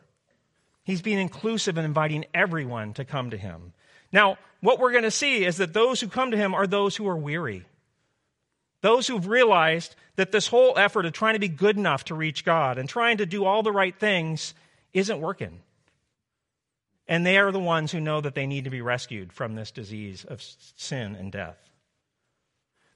He's 0.84 1.02
being 1.02 1.20
inclusive 1.20 1.78
and 1.78 1.86
inviting 1.86 2.26
everyone 2.34 2.94
to 2.94 3.06
come 3.06 3.30
to 3.30 3.38
him. 3.38 3.74
Now, 4.12 4.38
what 4.60 4.80
we're 4.80 4.92
going 4.92 5.04
to 5.04 5.12
see 5.12 5.46
is 5.46 5.58
that 5.58 5.74
those 5.74 6.02
who 6.02 6.08
come 6.08 6.32
to 6.32 6.38
him 6.38 6.54
are 6.54 6.68
those 6.68 6.96
who 6.96 7.08
are 7.08 7.18
weary. 7.18 7.66
Those 8.82 9.08
who've 9.08 9.28
realized 9.28 9.96
that 10.18 10.34
this 10.34 10.48
whole 10.48 10.78
effort 10.78 11.06
of 11.06 11.14
trying 11.14 11.34
to 11.34 11.40
be 11.40 11.48
good 11.48 11.78
enough 11.78 12.06
to 12.06 12.16
reach 12.16 12.44
God 12.44 12.78
and 12.78 12.90
trying 12.90 13.18
to 13.18 13.26
do 13.26 13.46
all 13.46 13.64
the 13.64 13.72
right 13.72 13.98
things 13.98 14.54
isn't 14.92 15.22
working. 15.22 15.62
And 17.08 17.26
they 17.26 17.38
are 17.38 17.52
the 17.52 17.60
ones 17.60 17.94
who 17.94 18.02
know 18.02 18.20
that 18.20 18.36
they 18.36 18.46
need 18.46 18.66
to 18.66 18.70
be 18.70 18.82
rescued 18.82 19.32
from 19.32 19.56
this 19.56 19.72
disease 19.72 20.26
of 20.26 20.42
sin 20.42 21.16
and 21.16 21.32
death. 21.32 21.58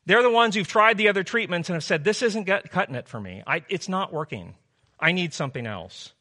They're 0.08 0.24
the 0.24 0.30
ones 0.30 0.56
who've 0.56 0.68
tried 0.68 0.98
the 0.98 1.10
other 1.10 1.26
treatments 1.26 1.68
and 1.68 1.76
have 1.76 1.84
said, 1.84 2.06
This 2.06 2.22
isn't 2.22 2.46
cutting 2.46 2.96
it 2.96 3.10
for 3.10 3.20
me. 3.20 3.44
I, 3.46 3.64
it's 3.68 3.90
not 3.90 4.14
working. 4.14 4.56
I 4.98 5.12
need 5.12 5.34
something 5.34 5.68
else. 5.68 6.14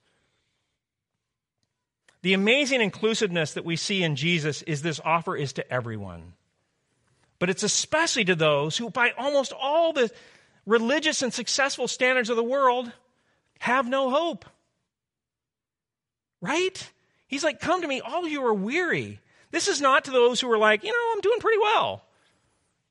The 2.22 2.35
amazing 2.35 2.81
inclusiveness 2.81 3.55
that 3.55 3.64
we 3.64 3.77
see 3.77 4.03
in 4.03 4.16
Jesus 4.16 4.62
is 4.62 4.83
this 4.83 5.01
offer 5.05 5.37
is 5.37 5.53
to 5.53 5.72
everyone. 5.72 6.33
But 7.38 7.49
it's 7.49 7.62
especially 7.62 8.25
to 8.25 8.35
those 8.35 8.77
who, 8.77 8.90
by 8.90 9.12
almost 9.16 9.53
all 9.53 9.92
the 9.92 10.11
religious 10.66 11.22
and 11.22 11.33
successful 11.33 11.87
standards 11.87 12.29
of 12.29 12.35
the 12.35 12.42
world, 12.42 12.90
have 13.61 13.88
no 13.88 14.11
hope. 14.11 14.46
Right? 16.40 16.90
He's 17.29 17.44
like, 17.44 17.61
Come 17.61 17.83
to 17.83 17.88
me, 17.88 18.01
all 18.01 18.27
you 18.27 18.44
are 18.46 18.55
weary. 18.55 19.20
This 19.53 19.68
is 19.68 19.81
not 19.81 20.07
to 20.07 20.11
those 20.11 20.40
who 20.40 20.51
are 20.51 20.59
like, 20.59 20.83
You 20.83 20.90
know, 20.90 21.12
I'm 21.14 21.20
doing 21.20 21.38
pretty 21.38 21.61
well. 21.61 22.03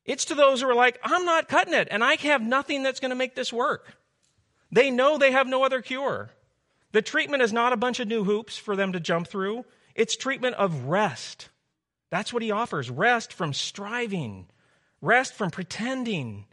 It's 0.06 0.26
to 0.26 0.36
those 0.36 0.62
who 0.62 0.70
are 0.70 0.76
like, 0.76 1.00
I'm 1.04 1.26
not 1.26 1.48
cutting 1.48 1.74
it, 1.74 1.88
and 1.90 2.04
I 2.04 2.16
have 2.16 2.42
nothing 2.42 2.84
that's 2.84 3.00
going 3.00 3.10
to 3.10 3.16
make 3.16 3.36
this 3.36 3.52
work. 3.52 3.98
They 4.72 4.92
know 4.92 5.18
they 5.18 5.32
have 5.32 5.48
no 5.48 5.64
other 5.64 5.82
cure. 5.82 6.32
The 6.92 7.02
treatment 7.02 7.44
is 7.44 7.52
not 7.52 7.74
a 7.74 7.78
bunch 7.78 8.00
of 8.00 8.08
new 8.08 8.24
hoops 8.24 8.58
for 8.58 8.76
them 8.76 8.94
to 8.94 9.00
jump 9.00 9.28
through, 9.28 9.66
it's 9.96 10.16
treatment 10.16 10.56
of 10.56 10.86
rest. 10.86 11.50
That's 12.10 12.32
what 12.32 12.44
he 12.44 12.52
offers 12.52 12.90
rest 12.90 13.34
from 13.34 13.54
striving, 13.54 14.48
rest 15.02 15.34
from 15.34 15.52
pretending, 15.52 16.46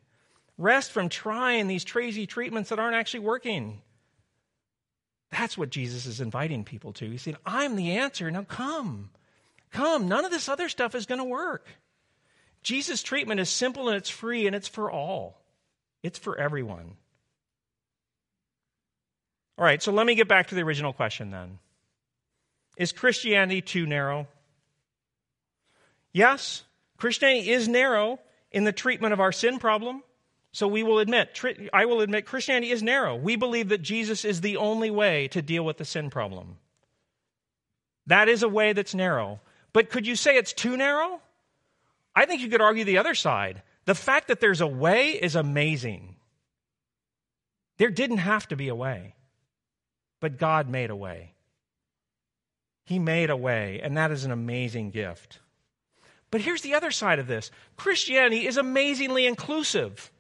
rest 0.57 0.93
from 0.93 1.09
trying 1.09 1.67
these 1.67 1.85
crazy 1.85 2.27
treatments 2.27 2.71
that 2.71 2.79
aren't 2.79 2.97
actually 2.97 3.21
working. 3.21 3.83
That's 5.31 5.57
what 5.57 5.71
Jesus 5.71 6.07
is 6.07 6.21
inviting 6.21 6.65
people 6.65 6.93
to. 6.95 7.11
He's 7.11 7.23
saying, 7.23 7.39
I'm 7.47 7.77
the 7.77 7.97
answer. 7.97 8.31
Now 8.31 8.45
come. 8.45 9.11
Come. 9.71 10.09
None 10.09 10.25
of 10.25 10.31
this 10.31 10.49
other 10.49 10.69
stuff 10.69 10.95
is 10.95 11.07
going 11.07 11.21
to 11.21 11.25
work. 11.25 11.67
Jesus' 12.63 13.03
treatment 13.03 13.41
is 13.41 13.49
simple 13.49 13.89
and 13.89 13.97
it's 13.97 14.11
free 14.11 14.47
and 14.47 14.55
it's 14.55 14.69
for 14.69 14.91
all, 14.91 15.41
it's 16.03 16.19
for 16.19 16.39
everyone. 16.39 16.97
All 19.59 19.65
right, 19.65 19.83
so 19.83 19.93
let 19.93 20.07
me 20.07 20.15
get 20.15 20.29
back 20.29 20.49
to 20.49 20.55
the 20.55 20.63
original 20.63 20.93
question 20.93 21.31
then. 21.31 21.59
Is 22.77 22.93
Christianity 22.93 23.61
too 23.61 23.87
narrow? 23.87 24.27
Yes, 26.13 26.63
Christianity 26.97 27.51
is 27.51 27.69
narrow 27.69 28.19
in 28.51 28.65
the 28.65 28.73
treatment 28.73 29.13
of 29.13 29.21
our 29.21 29.33
sin 29.33 29.59
problem. 29.59 30.03
So 30.53 30.69
we 30.69 30.83
will 30.83 30.99
admit, 30.99 31.41
I 31.73 31.87
will 31.87 32.03
admit, 32.03 32.27
Christianity 32.27 32.73
is 32.73 32.83
narrow. 32.83 33.17
We 33.17 33.37
believe 33.37 33.71
that 33.71 33.81
Jesus 33.81 34.25
is 34.25 34.43
the 34.43 34.59
only 34.59 34.91
way 34.91 35.29
to 35.29 35.41
deal 35.41 35.65
with 35.65 35.79
the 35.79 35.85
sin 35.87 36.11
problem. 36.11 36.59
That 38.07 38.29
is 38.29 38.43
a 38.43 38.49
way 38.49 38.75
that's 38.75 38.95
narrow. 38.95 39.41
But 39.73 39.89
could 39.89 40.07
you 40.07 40.15
say 40.15 40.37
it's 40.37 40.53
too 40.53 40.77
narrow? 40.77 41.21
I 42.15 42.27
think 42.27 42.43
you 42.43 42.49
could 42.49 42.61
argue 42.61 42.85
the 42.85 42.99
other 42.99 43.15
side. 43.15 43.63
The 43.85 43.95
fact 43.95 44.29
that 44.29 44.41
there's 44.41 44.61
a 44.61 44.67
way 44.67 45.11
is 45.11 45.35
amazing. 45.35 46.17
There 47.79 47.91
didn't 47.91 48.19
have 48.19 48.47
to 48.49 48.57
be 48.57 48.69
a 48.69 48.75
way, 48.75 49.15
but 50.21 50.39
God 50.39 50.69
made 50.69 50.91
a 50.91 50.97
way. 50.97 51.35
He 52.85 52.99
made 52.99 53.31
a 53.31 53.37
way, 53.37 53.81
and 53.83 53.97
that 53.97 54.11
is 54.11 54.25
an 54.25 54.31
amazing 54.31 54.91
gift. 54.91 55.39
But 56.31 56.41
here's 56.41 56.63
the 56.63 56.75
other 56.75 56.91
side 56.91 57.19
of 57.19 57.27
this 57.27 57.51
Christianity 57.77 58.47
is 58.47 58.57
amazingly 58.57 59.27
inclusive 59.27 60.11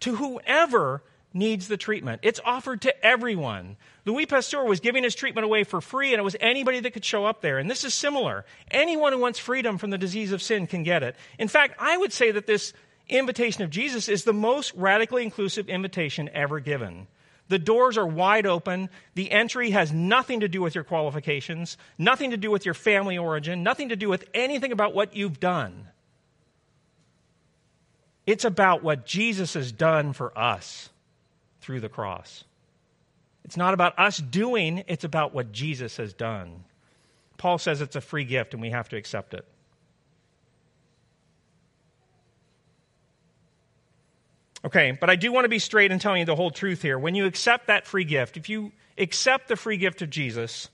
to 0.00 0.16
whoever 0.16 1.02
needs 1.32 1.68
the 1.68 1.76
treatment. 1.76 2.20
It's 2.22 2.40
offered 2.44 2.82
to 2.82 3.04
everyone. 3.04 3.76
Louis 4.04 4.26
Pasteur 4.26 4.64
was 4.64 4.80
giving 4.80 5.04
his 5.04 5.14
treatment 5.14 5.44
away 5.44 5.64
for 5.64 5.80
free, 5.80 6.12
and 6.12 6.20
it 6.20 6.24
was 6.24 6.36
anybody 6.40 6.80
that 6.80 6.92
could 6.92 7.04
show 7.04 7.26
up 7.26 7.40
there. 7.40 7.58
And 7.58 7.70
this 7.70 7.84
is 7.84 7.94
similar. 7.94 8.44
Anyone 8.70 9.12
who 9.12 9.18
wants 9.18 9.38
freedom 9.38 9.78
from 9.78 9.90
the 9.90 9.98
disease 9.98 10.32
of 10.32 10.42
sin 10.42 10.66
can 10.66 10.82
get 10.82 11.02
it. 11.02 11.16
In 11.38 11.48
fact, 11.48 11.74
I 11.78 11.96
would 11.96 12.12
say 12.12 12.30
that 12.30 12.46
this 12.46 12.72
invitation 13.08 13.62
of 13.62 13.70
Jesus 13.70 14.08
is 14.08 14.24
the 14.24 14.32
most 14.32 14.72
radically 14.74 15.22
inclusive 15.22 15.68
invitation 15.68 16.30
ever 16.32 16.60
given. 16.60 17.06
The 17.48 17.58
doors 17.58 17.96
are 17.96 18.06
wide 18.06 18.46
open. 18.46 18.90
The 19.14 19.30
entry 19.30 19.70
has 19.70 19.92
nothing 19.92 20.40
to 20.40 20.48
do 20.48 20.60
with 20.60 20.74
your 20.74 20.84
qualifications, 20.84 21.78
nothing 21.96 22.30
to 22.30 22.36
do 22.36 22.50
with 22.50 22.64
your 22.64 22.74
family 22.74 23.16
origin, 23.16 23.62
nothing 23.62 23.88
to 23.88 23.96
do 23.96 24.08
with 24.08 24.24
anything 24.34 24.72
about 24.72 24.94
what 24.94 25.16
you've 25.16 25.40
done. 25.40 25.88
It's 28.26 28.44
about 28.44 28.82
what 28.82 29.06
Jesus 29.06 29.54
has 29.54 29.72
done 29.72 30.12
for 30.12 30.36
us 30.38 30.90
through 31.68 31.80
the 31.80 31.88
cross. 31.90 32.44
It's 33.44 33.58
not 33.58 33.74
about 33.74 33.98
us 33.98 34.16
doing, 34.16 34.84
it's 34.88 35.04
about 35.04 35.34
what 35.34 35.52
Jesus 35.52 35.98
has 35.98 36.14
done. 36.14 36.64
Paul 37.36 37.58
says 37.58 37.82
it's 37.82 37.94
a 37.94 38.00
free 38.00 38.24
gift 38.24 38.54
and 38.54 38.62
we 38.62 38.70
have 38.70 38.88
to 38.88 38.96
accept 38.96 39.34
it. 39.34 39.44
Okay, 44.64 44.96
but 44.98 45.10
I 45.10 45.16
do 45.16 45.30
want 45.30 45.44
to 45.44 45.50
be 45.50 45.58
straight 45.58 45.92
in 45.92 45.98
telling 45.98 46.20
you 46.20 46.24
the 46.24 46.34
whole 46.34 46.50
truth 46.50 46.80
here. 46.80 46.98
When 46.98 47.14
you 47.14 47.26
accept 47.26 47.66
that 47.66 47.86
free 47.86 48.04
gift, 48.04 48.38
if 48.38 48.48
you 48.48 48.72
accept 48.96 49.48
the 49.48 49.56
free 49.56 49.76
gift 49.76 50.00
of 50.00 50.08
Jesus, 50.08 50.70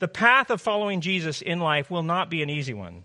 the 0.00 0.08
path 0.08 0.48
of 0.48 0.62
following 0.62 1.02
Jesus 1.02 1.42
in 1.42 1.60
life 1.60 1.90
will 1.90 2.02
not 2.02 2.30
be 2.30 2.42
an 2.42 2.48
easy 2.48 2.72
one 2.72 3.04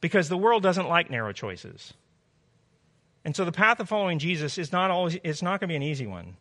because 0.00 0.30
the 0.30 0.38
world 0.38 0.62
doesn't 0.62 0.88
like 0.88 1.10
narrow 1.10 1.32
choices. 1.32 1.92
And 3.24 3.36
so 3.36 3.44
the 3.44 3.52
path 3.52 3.78
of 3.80 3.88
following 3.88 4.18
Jesus 4.18 4.58
is 4.58 4.72
not 4.72 4.90
always 4.90 5.18
it's 5.22 5.42
not 5.42 5.60
going 5.60 5.68
to 5.68 5.72
be 5.72 5.76
an 5.76 5.82
easy 5.82 6.06
one. 6.06 6.36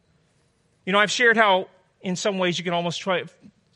You 0.86 0.94
know, 0.94 1.00
I've 1.00 1.12
shared 1.12 1.38
how 1.38 1.68
in 2.02 2.16
some 2.16 2.40
ways 2.40 2.58
you 2.58 2.64
can 2.64 2.74
almost 2.74 3.02
try 3.02 3.24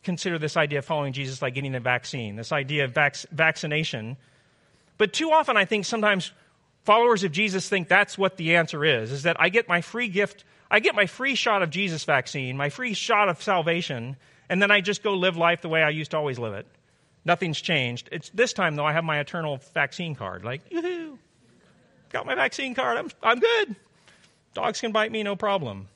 consider 0.04 0.38
this 0.38 0.56
idea 0.56 0.80
of 0.80 0.86
following 0.86 1.14
Jesus 1.14 1.42
like 1.42 1.56
getting 1.56 1.76
a 1.76 1.80
vaccine, 1.80 2.36
this 2.36 2.52
idea 2.52 2.86
of 2.86 2.94
vac- 2.94 3.26
vaccination. 3.32 4.18
But 4.98 5.14
too 5.14 5.32
often 5.32 5.58
I 5.58 5.66
think 5.66 5.86
sometimes 5.86 6.32
followers 6.84 7.24
of 7.24 7.32
Jesus 7.32 7.68
think 7.68 7.88
that's 7.88 8.18
what 8.18 8.38
the 8.38 8.56
answer 8.56 8.86
is, 8.86 9.12
is 9.12 9.24
that 9.24 9.36
I 9.40 9.50
get 9.50 9.68
my 9.68 9.82
free 9.82 10.08
gift, 10.08 10.44
I 10.70 10.80
get 10.80 10.96
my 10.96 11.08
free 11.08 11.36
shot 11.36 11.64
of 11.64 11.70
Jesus 11.70 12.04
vaccine, 12.04 12.56
my 12.56 12.70
free 12.70 12.94
shot 12.94 13.30
of 13.30 13.42
salvation, 13.42 14.16
and 14.48 14.62
then 14.62 14.72
I 14.72 14.82
just 14.82 15.04
go 15.04 15.16
live 15.16 15.38
life 15.38 15.62
the 15.62 15.70
way 15.70 15.82
I 15.82 15.90
used 15.90 16.12
to 16.12 16.18
always 16.18 16.40
live 16.40 16.54
it. 16.54 16.68
Nothing's 17.26 17.60
changed. 17.60 18.08
It's 18.12 18.30
this 18.30 18.54
time 18.54 18.76
though 18.76 18.86
I 18.86 18.94
have 18.94 19.04
my 19.04 19.20
eternal 19.20 19.60
vaccine 19.74 20.16
card. 20.16 20.46
Like, 20.46 20.62
yoo 20.70 21.18
got 22.10 22.26
my 22.26 22.36
vaccine 22.36 22.76
card. 22.76 22.98
I'm 22.98 23.10
I'm 23.22 23.40
good. 23.40 23.76
Dogs 24.54 24.80
can 24.80 24.92
bite 24.92 25.12
me, 25.12 25.24
no 25.24 25.36
problem. 25.36 25.90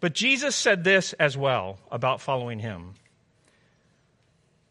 But 0.00 0.14
Jesus 0.14 0.54
said 0.54 0.84
this 0.84 1.14
as 1.14 1.36
well 1.36 1.78
about 1.90 2.20
following 2.20 2.58
him 2.58 2.94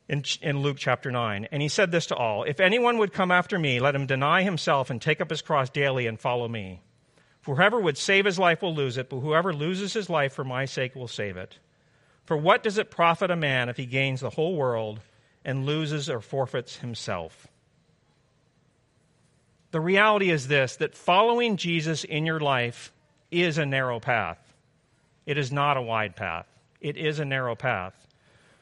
in, 0.08 0.23
in 0.41 0.60
Luke 0.60 0.77
chapter 0.77 1.12
9. 1.12 1.47
And 1.51 1.62
he 1.62 1.67
said 1.67 1.91
this 1.91 2.08
to 2.08 2.15
all 2.15 2.43
If 2.43 2.60
anyone 2.60 2.97
would 2.99 3.13
come 3.13 3.31
after 3.31 3.58
me, 3.58 3.79
let 3.79 3.95
him 3.95 4.05
deny 4.05 4.43
himself 4.43 4.89
and 4.89 5.01
take 5.01 5.21
up 5.21 5.29
his 5.29 5.41
cross 5.41 5.69
daily 5.69 6.08
and 6.08 6.19
follow 6.19 6.47
me. 6.47 6.81
For 7.41 7.55
whoever 7.55 7.79
would 7.79 7.97
save 7.97 8.25
his 8.25 8.39
life 8.39 8.62
will 8.62 8.73
lose 8.73 8.97
it, 8.97 9.10
but 9.10 9.19
whoever 9.19 9.53
loses 9.53 9.93
his 9.93 10.10
life 10.10 10.34
for 10.34 10.43
my 10.43 10.65
sake 10.65 10.95
will 10.95 11.08
save 11.08 11.38
it. 11.38 11.60
For 12.23 12.36
what 12.36 12.63
does 12.63 12.77
it 12.77 12.89
profit 12.89 13.29
a 13.29 13.36
man 13.36 13.69
if 13.69 13.77
he 13.77 13.86
gains 13.86 14.21
the 14.21 14.31
whole 14.31 14.55
world 14.55 14.99
and 15.43 15.65
loses 15.65 16.10
or 16.10 16.21
forfeits 16.21 16.77
himself? 16.77 17.47
The 19.75 19.81
reality 19.81 20.31
is 20.31 20.47
this 20.47 20.77
that 20.77 20.95
following 20.95 21.57
Jesus 21.57 22.05
in 22.05 22.25
your 22.25 22.39
life 22.39 22.93
is 23.29 23.57
a 23.57 23.65
narrow 23.65 23.99
path. 23.99 24.39
It 25.25 25.38
is 25.38 25.51
not 25.51 25.75
a 25.75 25.81
wide 25.81 26.15
path. 26.15 26.47
It 26.79 26.95
is 26.95 27.19
a 27.19 27.25
narrow 27.25 27.55
path. 27.55 27.93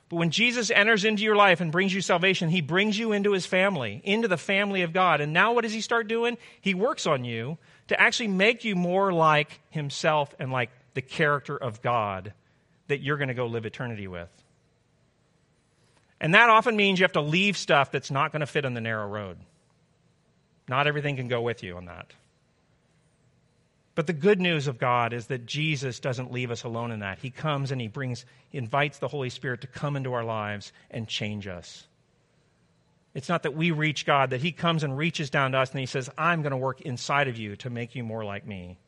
But 0.09 0.15
when 0.15 0.31
Jesus 0.31 0.71
enters 0.71 1.05
into 1.05 1.21
your 1.21 1.35
life 1.35 1.61
and 1.61 1.71
brings 1.71 1.93
you 1.93 2.01
salvation, 2.01 2.49
he 2.49 2.61
brings 2.61 2.97
you 2.97 3.11
into 3.11 3.31
his 3.31 3.45
family, 3.45 4.01
into 4.03 4.27
the 4.27 4.37
family 4.37 4.81
of 4.81 4.91
God. 4.91 5.21
And 5.21 5.33
now 5.33 5.53
what 5.53 5.61
does 5.61 5.71
he 5.71 5.81
start 5.81 6.07
doing? 6.07 6.35
He 6.59 6.73
works 6.73 7.05
on 7.05 7.25
you 7.25 7.59
to 7.89 8.01
actually 8.01 8.29
make 8.29 8.63
you 8.63 8.75
more 8.75 9.13
like 9.13 9.59
himself 9.69 10.33
and 10.39 10.51
like 10.51 10.71
the 10.95 11.03
character 11.03 11.55
of 11.55 11.83
God 11.83 12.33
that 12.87 13.01
you're 13.01 13.17
going 13.17 13.27
to 13.27 13.35
go 13.35 13.45
live 13.45 13.67
eternity 13.67 14.07
with. 14.07 14.31
And 16.19 16.33
that 16.33 16.49
often 16.49 16.75
means 16.75 16.97
you 16.97 17.03
have 17.03 17.11
to 17.11 17.21
leave 17.21 17.55
stuff 17.55 17.91
that's 17.91 18.09
not 18.09 18.31
going 18.31 18.39
to 18.39 18.47
fit 18.47 18.65
on 18.65 18.73
the 18.73 18.81
narrow 18.81 19.07
road. 19.07 19.37
Not 20.67 20.87
everything 20.87 21.17
can 21.17 21.27
go 21.27 21.41
with 21.41 21.63
you 21.63 21.77
on 21.77 21.85
that. 21.85 22.13
But 23.95 24.07
the 24.07 24.13
good 24.13 24.41
news 24.41 24.67
of 24.67 24.79
God 24.79 25.13
is 25.13 25.27
that 25.27 25.45
Jesus 25.45 25.99
doesn't 25.99 26.31
leave 26.31 26.49
us 26.49 26.63
alone 26.63 26.91
in 26.91 26.99
that. 26.99 27.19
He 27.19 27.29
comes 27.29 27.71
and 27.71 27.79
he 27.79 27.87
brings, 27.87 28.25
he 28.49 28.57
invites 28.57 28.97
the 28.97 29.07
Holy 29.07 29.29
Spirit 29.29 29.61
to 29.61 29.67
come 29.67 29.95
into 29.95 30.13
our 30.13 30.23
lives 30.23 30.73
and 30.89 31.07
change 31.07 31.47
us. 31.47 31.85
It's 33.13 33.29
not 33.29 33.43
that 33.43 33.55
we 33.55 33.69
reach 33.69 34.07
God, 34.07 34.31
that 34.31 34.41
he 34.41 34.51
comes 34.51 34.83
and 34.83 34.97
reaches 34.97 35.29
down 35.29 35.51
to 35.51 35.59
us 35.59 35.69
and 35.69 35.79
he 35.79 35.85
says, 35.85 36.09
I'm 36.17 36.41
going 36.41 36.51
to 36.51 36.57
work 36.57 36.81
inside 36.81 37.27
of 37.27 37.37
you 37.37 37.55
to 37.57 37.69
make 37.69 37.93
you 37.93 38.03
more 38.03 38.25
like 38.25 38.47
me. 38.47 38.79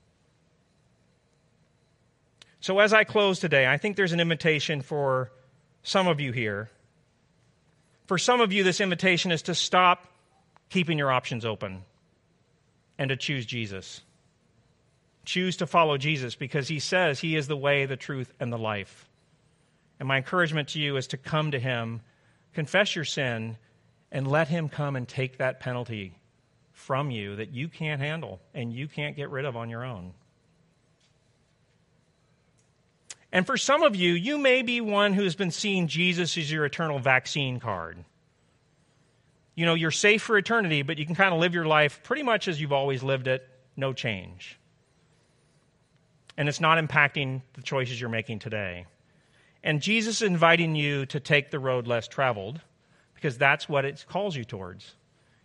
So 2.59 2.79
as 2.79 2.91
I 2.91 3.03
close 3.03 3.39
today, 3.39 3.67
I 3.67 3.77
think 3.77 3.95
there's 3.95 4.13
an 4.13 4.19
invitation 4.19 4.81
for 4.81 5.31
some 5.83 6.07
of 6.07 6.19
you 6.19 6.31
here. 6.31 6.71
For 8.07 8.17
some 8.17 8.41
of 8.41 8.51
you, 8.51 8.63
this 8.63 8.81
invitation 8.81 9.31
is 9.31 9.43
to 9.43 9.53
stop 9.53 10.07
keeping 10.69 10.97
your 10.97 11.12
options 11.12 11.45
open 11.45 11.84
and 12.97 13.10
to 13.10 13.15
choose 13.15 13.45
Jesus 13.45 14.01
choose 15.25 15.58
to 15.58 15.67
follow 15.67 15.97
Jesus 15.97 16.36
because 16.36 16.67
he 16.67 16.80
says 16.80 17.19
he 17.19 17.36
is 17.36 17.47
the 17.47 17.58
way, 17.58 17.86
the 17.86 17.97
truth, 17.97 18.32
and 18.39 18.54
the 18.54 18.58
life. 18.58 19.10
And 19.99 20.08
my 20.08 20.17
encouragement 20.17 20.69
to 20.69 20.80
you 20.80 20.97
is 20.97 21.08
to 21.08 21.17
come 21.17 21.51
to 21.51 21.60
him, 21.60 22.01
confess 22.54 22.95
your 22.95 23.06
sin, 23.06 23.58
and 24.12 24.28
let 24.28 24.47
him 24.47 24.69
come 24.69 24.95
and 24.95 25.08
take 25.08 25.38
that 25.39 25.60
penalty 25.60 26.17
from 26.73 27.12
you 27.12 27.36
that 27.38 27.51
you 27.51 27.67
can't 27.67 28.01
handle 28.01 28.39
and 28.54 28.71
you 28.71 28.88
can't 28.88 29.15
get 29.15 29.30
rid 29.30 29.45
of 29.45 29.58
on 29.58 29.69
your 29.69 29.84
own. 29.84 30.13
And 33.32 33.45
for 33.45 33.58
some 33.58 33.84
of 33.84 33.95
you, 33.95 34.13
you 34.13 34.38
may 34.38 34.62
be 34.62 34.80
one 34.80 35.13
who's 35.13 35.36
been 35.36 35.51
seeing 35.51 35.88
Jesus 35.88 36.38
as 36.38 36.49
your 36.49 36.63
eternal 36.63 36.99
vaccine 36.99 37.60
card. 37.60 37.97
You 39.55 39.65
know, 39.65 39.73
you're 39.73 39.91
safe 39.91 40.21
for 40.21 40.37
eternity, 40.37 40.81
but 40.81 40.97
you 40.97 41.05
can 41.05 41.15
kind 41.15 41.33
of 41.33 41.39
live 41.39 41.53
your 41.53 41.65
life 41.65 42.01
pretty 42.03 42.23
much 42.23 42.47
as 42.47 42.59
you've 42.59 42.73
always 42.73 43.01
lived 43.03 43.27
it, 43.27 43.47
no 43.75 43.93
change 43.93 44.59
and 46.37 46.49
it's 46.49 46.59
not 46.59 46.77
impacting 46.77 47.41
the 47.53 47.61
choices 47.61 47.99
you're 47.99 48.09
making 48.09 48.39
today. 48.39 48.85
And 49.63 49.81
Jesus 49.81 50.21
is 50.21 50.27
inviting 50.27 50.75
you 50.75 51.05
to 51.07 51.19
take 51.19 51.49
the 51.49 51.59
road 51.59 51.87
less 51.87 52.07
traveled 52.07 52.61
because 53.15 53.37
that's 53.37 53.67
what 53.67 53.85
it 53.85 54.05
calls 54.07 54.35
you 54.35 54.43
towards 54.43 54.93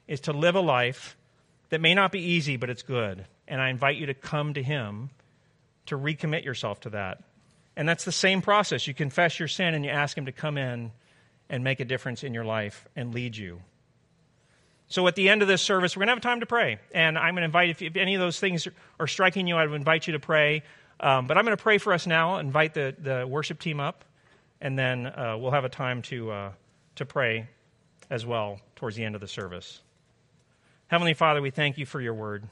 is 0.06 0.20
to 0.20 0.32
live 0.32 0.56
a 0.56 0.60
life 0.60 1.16
that 1.70 1.80
may 1.80 1.94
not 1.94 2.12
be 2.12 2.20
easy 2.20 2.56
but 2.56 2.68
it's 2.70 2.82
good. 2.82 3.24
And 3.48 3.60
I 3.60 3.70
invite 3.70 3.96
you 3.96 4.06
to 4.06 4.14
come 4.14 4.54
to 4.54 4.62
him 4.62 5.10
to 5.86 5.96
recommit 5.96 6.44
yourself 6.44 6.80
to 6.80 6.90
that. 6.90 7.22
And 7.76 7.88
that's 7.88 8.04
the 8.04 8.12
same 8.12 8.42
process. 8.42 8.86
You 8.86 8.94
confess 8.94 9.38
your 9.38 9.48
sin 9.48 9.74
and 9.74 9.84
you 9.84 9.90
ask 9.90 10.18
him 10.18 10.26
to 10.26 10.32
come 10.32 10.58
in 10.58 10.92
and 11.48 11.64
make 11.64 11.80
a 11.80 11.84
difference 11.84 12.22
in 12.22 12.34
your 12.34 12.44
life 12.44 12.86
and 12.94 13.14
lead 13.14 13.36
you. 13.36 13.62
So 14.90 15.06
at 15.06 15.14
the 15.14 15.28
end 15.28 15.40
of 15.40 15.48
this 15.48 15.62
service, 15.62 15.96
we're 15.96 16.00
going 16.00 16.08
to 16.08 16.14
have 16.14 16.20
time 16.20 16.40
to 16.40 16.46
pray. 16.46 16.80
And 16.92 17.16
I'm 17.16 17.34
going 17.34 17.42
to 17.42 17.46
invite, 17.46 17.70
if, 17.70 17.80
if 17.80 17.96
any 17.96 18.16
of 18.16 18.20
those 18.20 18.40
things 18.40 18.66
are 18.98 19.06
striking 19.06 19.46
you, 19.46 19.56
I 19.56 19.64
would 19.64 19.76
invite 19.76 20.08
you 20.08 20.14
to 20.14 20.18
pray. 20.18 20.64
Um, 20.98 21.28
but 21.28 21.38
I'm 21.38 21.44
going 21.44 21.56
to 21.56 21.62
pray 21.62 21.78
for 21.78 21.92
us 21.92 22.08
now, 22.08 22.38
invite 22.38 22.74
the, 22.74 22.94
the 22.98 23.26
worship 23.26 23.60
team 23.60 23.78
up, 23.78 24.04
and 24.60 24.76
then 24.76 25.06
uh, 25.06 25.36
we'll 25.38 25.52
have 25.52 25.64
a 25.64 25.68
time 25.68 26.02
to, 26.02 26.30
uh, 26.32 26.52
to 26.96 27.06
pray 27.06 27.48
as 28.10 28.26
well 28.26 28.60
towards 28.74 28.96
the 28.96 29.04
end 29.04 29.14
of 29.14 29.20
the 29.20 29.28
service. 29.28 29.80
Heavenly 30.88 31.14
Father, 31.14 31.40
we 31.40 31.50
thank 31.50 31.78
you 31.78 31.86
for 31.86 32.00
your 32.00 32.14
word. 32.14 32.44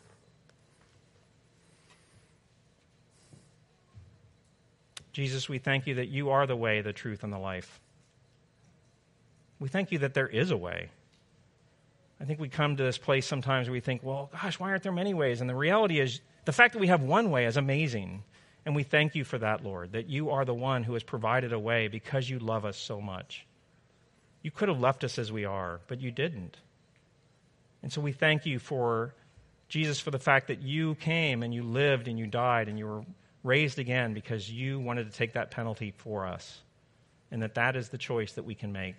Jesus, 5.13 5.49
we 5.49 5.59
thank 5.59 5.89
you 5.89 5.97
that 5.97 6.07
you 6.07 6.31
are 6.31 6.47
the 6.47 6.55
way, 6.55 6.83
the 6.83 6.93
truth, 6.93 7.25
and 7.25 7.33
the 7.33 7.39
life. 7.39 7.81
We 9.59 9.69
thank 9.69 9.91
you 9.91 9.99
that 9.99 10.15
there 10.15 10.29
is 10.29 10.53
a 10.53 10.57
way. 10.57 10.91
I 12.21 12.25
think 12.25 12.41
we 12.41 12.49
come 12.49 12.77
to 12.77 12.83
this 12.83 12.99
place 12.99 13.27
sometimes 13.27 13.69
where 13.69 13.75
we 13.75 13.81
think, 13.81 14.03
well, 14.03 14.31
gosh, 14.33 14.59
why 14.59 14.71
aren't 14.71 14.83
there 14.83 14.93
many 14.93 15.15
ways? 15.15 15.41
And 15.41 15.49
the 15.49 15.55
reality 15.55 16.01
is, 16.01 16.21
the 16.45 16.53
fact 16.53 16.73
that 16.73 16.81
we 16.81 16.89
have 16.89 17.03
one 17.03 17.31
way 17.31 17.45
is 17.45 17.57
amazing. 17.57 18.25
And 18.65 18.75
we 18.75 18.83
thank 18.83 19.15
you 19.15 19.25
for 19.25 19.39
that, 19.39 19.63
Lord, 19.63 19.93
that 19.93 20.09
you 20.09 20.31
are 20.31 20.45
the 20.45 20.55
one 20.55 20.83
who 20.83 20.95
has 20.95 21.03
provided 21.03 21.53
a 21.53 21.59
way 21.59 21.89
because 21.89 22.29
you 22.29 22.39
love 22.39 22.65
us 22.65 22.77
so 22.77 23.01
much. 23.01 23.47
You 24.43 24.51
could 24.51 24.69
have 24.69 24.81
left 24.81 25.05
us 25.05 25.19
as 25.19 25.31
we 25.31 25.45
are, 25.45 25.81
but 25.89 26.01
you 26.01 26.11
didn't. 26.11 26.59
And 27.83 27.93
so 27.93 28.01
we 28.01 28.13
thank 28.13 28.47
you 28.47 28.59
for 28.59 29.15
Jesus 29.69 30.01
for 30.01 30.11
the 30.11 30.19
fact 30.19 30.49
that 30.49 30.63
you 30.63 30.97
came 30.97 31.43
and 31.43 31.55
you 31.55 31.63
lived 31.63 32.09
and 32.09 32.19
you 32.19 32.27
died 32.27 32.69
and 32.69 32.79
you 32.79 32.87
were 32.87 33.05
raised 33.45 33.79
again 33.79 34.15
because 34.15 34.51
you 34.51 34.81
wanted 34.81 35.11
to 35.11 35.17
take 35.17 35.35
that 35.35 35.51
penalty 35.51 35.93
for 35.97 36.27
us. 36.27 36.63
And 37.31 37.43
that 37.43 37.55
that 37.55 37.77
is 37.77 37.91
the 37.91 37.99
choice 37.99 38.33
that 38.33 38.45
we 38.45 38.55
can 38.55 38.73
make. 38.73 38.97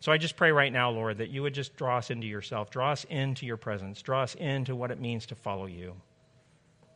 So 0.00 0.12
I 0.12 0.18
just 0.18 0.36
pray 0.36 0.52
right 0.52 0.72
now, 0.72 0.90
Lord, 0.90 1.18
that 1.18 1.30
you 1.30 1.42
would 1.42 1.54
just 1.54 1.76
draw 1.76 1.98
us 1.98 2.10
into 2.10 2.26
yourself, 2.26 2.70
draw 2.70 2.92
us 2.92 3.04
into 3.04 3.46
your 3.46 3.56
presence, 3.56 4.02
draw 4.02 4.22
us 4.22 4.34
into 4.34 4.76
what 4.76 4.90
it 4.90 5.00
means 5.00 5.26
to 5.26 5.34
follow 5.34 5.66
you 5.66 5.94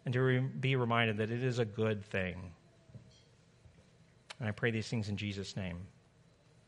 and 0.05 0.13
to 0.13 0.21
re- 0.21 0.39
be 0.39 0.77
reminded 0.77 1.17
that 1.17 1.31
it 1.31 1.43
is 1.43 1.59
a 1.59 1.65
good 1.65 2.05
thing. 2.05 2.37
And 4.39 4.49
I 4.49 4.53
pray 4.53 4.71
these 4.71 4.89
things 4.89 5.09
in 5.09 5.17
Jesus' 5.17 5.57
name. 5.57 5.79